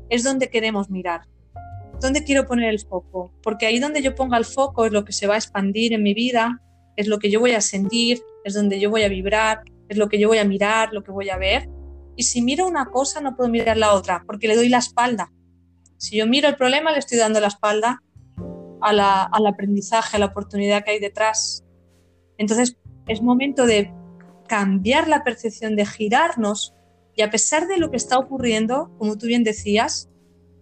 [0.08, 1.22] Es donde queremos mirar.
[2.00, 3.32] ¿Dónde quiero poner el foco?
[3.42, 6.02] Porque ahí donde yo ponga el foco es lo que se va a expandir en
[6.02, 6.60] mi vida,
[6.96, 10.08] es lo que yo voy a sentir, es donde yo voy a vibrar, es lo
[10.08, 11.68] que yo voy a mirar, lo que voy a ver.
[12.20, 15.32] Y si miro una cosa, no puedo mirar la otra, porque le doy la espalda.
[15.96, 18.02] Si yo miro el problema, le estoy dando la espalda
[18.82, 21.64] al aprendizaje, a la oportunidad que hay detrás.
[22.36, 22.76] Entonces,
[23.08, 23.90] es momento de
[24.48, 26.74] cambiar la percepción, de girarnos
[27.16, 30.10] y a pesar de lo que está ocurriendo, como tú bien decías,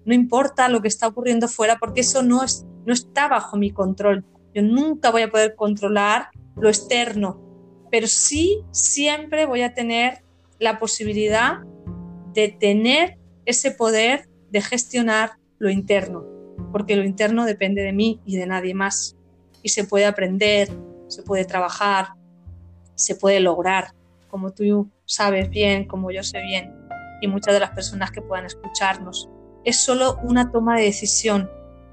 [0.05, 3.73] no importa lo que está ocurriendo fuera porque eso no, es, no está bajo mi
[3.73, 4.25] control.
[4.55, 7.43] Yo nunca voy a poder controlar lo externo,
[7.91, 10.28] pero sí siempre voy a tener
[10.59, 11.59] la posibilidad
[12.33, 16.39] de tener ese poder de gestionar lo interno
[16.73, 19.17] porque lo interno depende de mí y de nadie más.
[19.63, 20.69] Y se puede aprender,
[21.09, 22.09] se puede trabajar,
[22.95, 23.93] se puede lograr,
[24.29, 26.75] como tú sabes bien, como yo sé bien,
[27.21, 29.29] y muchas de las personas que puedan escucharnos.
[29.65, 31.51] Es solo una toma de decisión.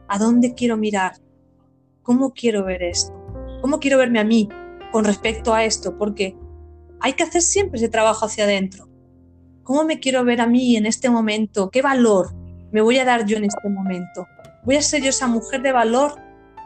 [0.07, 1.13] ¿A dónde quiero mirar?
[2.03, 3.13] ¿Cómo quiero ver esto?
[3.61, 4.47] ¿Cómo quiero verme a mí
[4.91, 5.97] con respecto a esto?
[5.97, 6.37] Porque
[7.01, 8.87] hay que hacer siempre ese trabajo hacia adentro.
[9.63, 11.69] ¿Cómo me quiero ver a mí en este momento?
[11.69, 12.33] ¿Qué valor
[12.71, 14.27] me voy a dar yo en este momento?
[14.65, 16.15] voy a ser yo esa mujer de valor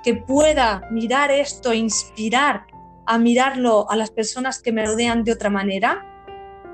[0.03, 2.65] que pueda mirar esto inspirar
[3.05, 6.05] a mirarlo a las personas que me rodean de otra manera.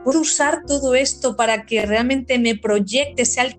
[0.04, 3.58] Puedo usar todo esto para que realmente me proyecte, sea el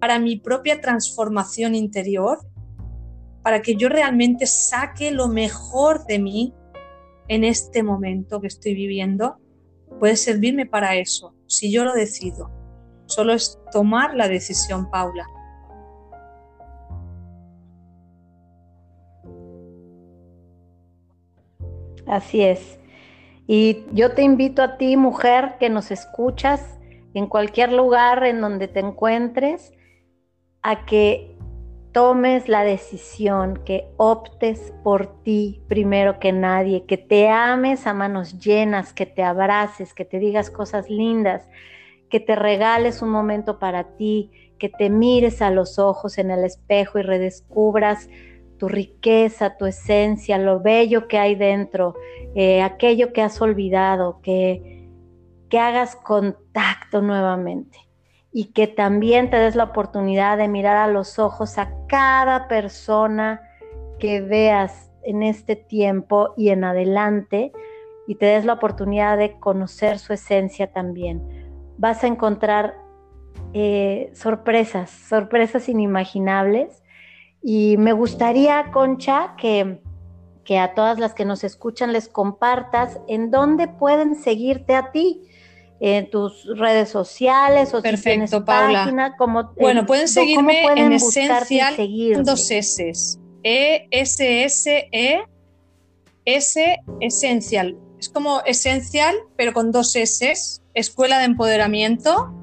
[0.00, 2.38] para mi propia transformación interior,
[3.42, 6.54] para que yo realmente saque lo mejor de mí
[7.30, 9.36] en este momento que estoy viviendo.
[10.00, 12.50] Puede servirme para eso, si yo lo decido.
[13.06, 15.24] Solo es tomar la decisión, Paula.
[22.06, 22.80] Así es.
[23.46, 26.80] Y yo te invito a ti, mujer, que nos escuchas
[27.14, 29.72] en cualquier lugar en donde te encuentres,
[30.62, 31.29] a que
[31.92, 38.38] tomes la decisión, que optes por ti primero que nadie, que te ames a manos
[38.38, 41.48] llenas, que te abraces, que te digas cosas lindas,
[42.08, 46.44] que te regales un momento para ti, que te mires a los ojos en el
[46.44, 48.08] espejo y redescubras
[48.58, 51.94] tu riqueza, tu esencia, lo bello que hay dentro,
[52.34, 54.88] eh, aquello que has olvidado, que,
[55.48, 57.89] que hagas contacto nuevamente
[58.32, 63.42] y que también te des la oportunidad de mirar a los ojos a cada persona
[63.98, 67.52] que veas en este tiempo y en adelante
[68.06, 71.22] y te des la oportunidad de conocer su esencia también.
[71.78, 72.74] Vas a encontrar
[73.52, 76.82] eh, sorpresas, sorpresas inimaginables
[77.42, 79.80] y me gustaría, Concha, que,
[80.44, 85.29] que a todas las que nos escuchan les compartas en dónde pueden seguirte a ti
[85.80, 89.14] en tus redes sociales o Perfecto, si tienes Paula.
[89.16, 91.74] como bueno pueden seguirme en esencial
[92.14, 92.92] con dos S
[93.42, 95.20] E S S E
[96.26, 100.34] S esencial es como esencial pero con dos S
[100.74, 102.34] escuela de empoderamiento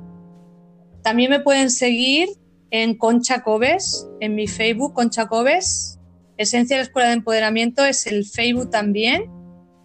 [1.07, 2.27] también me pueden seguir
[2.69, 5.99] en Concha Cobes, en mi Facebook, Concha Cobes.
[6.35, 9.31] Esencia de la Escuela de Empoderamiento es el Facebook también.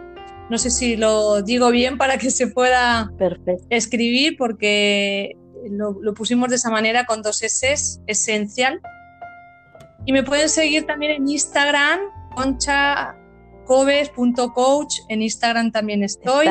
[0.50, 3.12] No sé si lo digo bien para que se pueda
[3.70, 5.36] escribir porque
[5.70, 8.80] lo, pusimos de esa manera con dos S, esencial.
[10.04, 12.00] Y me pueden seguir también en Instagram,
[12.34, 16.48] conchacobes.coach, en Instagram también estoy.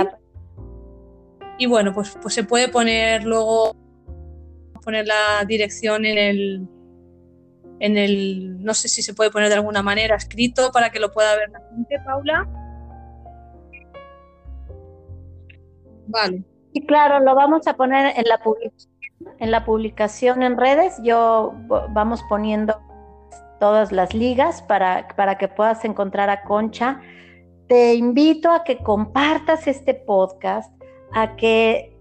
[1.61, 3.75] Y bueno, pues, pues se puede poner luego,
[4.83, 6.67] poner la dirección en el,
[7.79, 11.11] en el, no sé si se puede poner de alguna manera escrito para que lo
[11.11, 12.49] pueda ver la gente, Paula.
[16.07, 16.43] Vale.
[16.73, 18.91] Y claro, lo vamos a poner en la publicación
[19.37, 21.53] en la publicación en redes yo
[21.89, 22.81] vamos poniendo
[23.59, 27.01] todas las ligas para, para que puedas encontrar a Concha
[27.67, 30.73] te invito a que compartas este podcast,
[31.13, 31.91] a que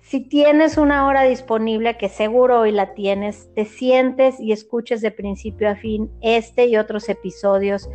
[0.00, 5.10] si tienes una hora disponible, que seguro hoy la tienes, te sientes y escuches de
[5.10, 7.90] principio a fin este y otros episodios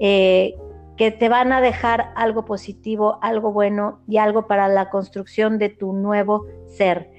[0.00, 0.56] eh,
[0.96, 5.68] que te van a dejar algo positivo, algo bueno y algo para la construcción de
[5.68, 7.10] tu nuevo ser.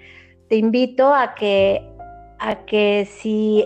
[0.49, 1.89] Te invito a que,
[2.37, 3.65] a que si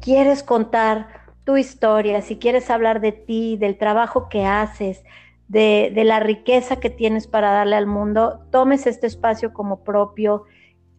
[0.00, 1.08] quieres contar
[1.44, 5.04] tu historia, si quieres hablar de ti, del trabajo que haces,
[5.48, 10.44] de, la riqueza que tienes para darle al mundo, tomes este espacio como propio.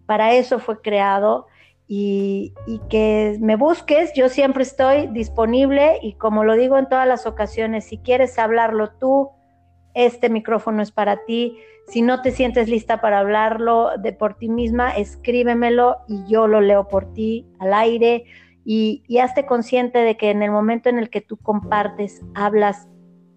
[0.05, 1.47] Para eso fue creado
[1.87, 2.53] y,
[2.89, 7.85] que me busques, yo siempre estoy disponible y como lo digo en todas las ocasiones,
[7.85, 9.29] si quieres hablarlo tú,
[9.93, 11.57] este micrófono es para ti.
[11.87, 16.61] Si no te sientes lista para hablarlo de por ti misma, escríbemelo y yo lo
[16.61, 18.25] leo por ti al aire.
[18.69, 22.89] Y hazte consciente de que en el momento en el que tú compartes, hablas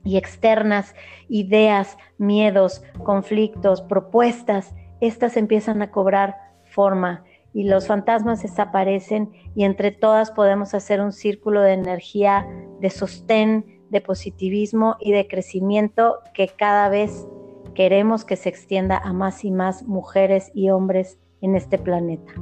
[0.04, 0.94] y externas
[1.28, 9.90] ideas, miedos, conflictos, propuestas, estas empiezan a cobrar forma y los fantasmas desaparecen y entre
[9.90, 12.46] todas podemos hacer un círculo de energía,
[12.80, 17.26] de sostén, de positivismo y de crecimiento que cada vez
[17.74, 22.32] queremos que se extienda a más y más mujeres y hombres en este planeta.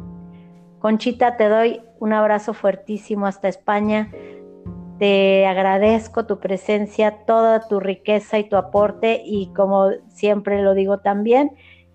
[0.78, 4.12] Conchita, te doy un abrazo fuertísimo hasta España.
[4.98, 10.98] Te agradezco tu presencia, toda tu riqueza y tu aporte y como siempre lo digo
[10.98, 11.52] también,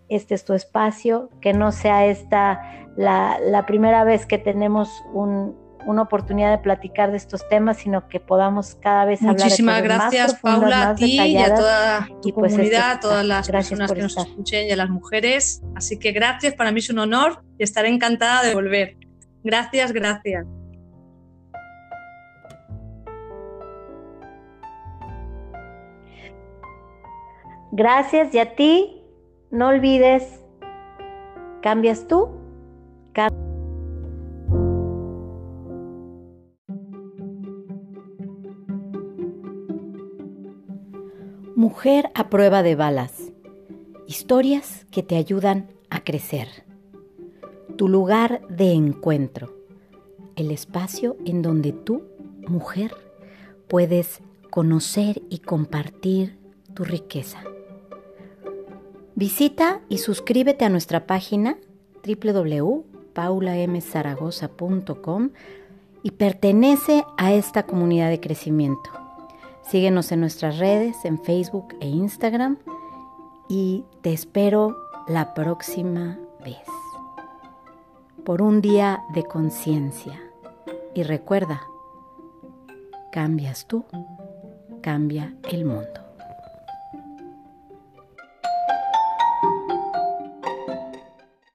[0.09, 2.61] este es tu espacio, que no sea esta
[2.95, 8.75] la, primera vez que tenemos una oportunidad de platicar de estos temas, sino que podamos
[8.75, 12.91] cada vez hablar Muchísimas de gracias, Paula, a ti y a toda tu pues comunidad,
[12.91, 15.61] a todas las personas que nos escuchen y a las mujeres.
[15.75, 18.97] Así que gracias, para mí es un honor y estaré encantada de volver.
[19.43, 20.45] Gracias, gracias.
[27.75, 29.01] Gracias y a ti,
[29.49, 30.39] no olvides,
[31.63, 32.29] cambias tú
[41.55, 43.31] Mujer a prueba de balas.
[44.05, 46.49] Historias que te ayudan a crecer.
[47.75, 49.51] Tu lugar de encuentro.
[50.35, 52.03] El espacio en donde tú,
[52.47, 52.93] mujer,
[53.67, 54.21] puedes
[54.51, 56.37] conocer y compartir
[56.75, 57.43] tu riqueza.
[59.15, 61.57] Visita y suscríbete a nuestra página
[62.05, 65.29] www paulamzaragoza.com
[66.01, 68.89] y pertenece a esta comunidad de crecimiento.
[69.69, 72.57] Síguenos en nuestras redes, en Facebook e Instagram
[73.47, 74.75] y te espero
[75.07, 76.57] la próxima vez.
[78.25, 80.19] Por un día de conciencia.
[80.95, 81.61] Y recuerda,
[83.11, 83.83] cambias tú,
[84.81, 86.02] cambia el mundo.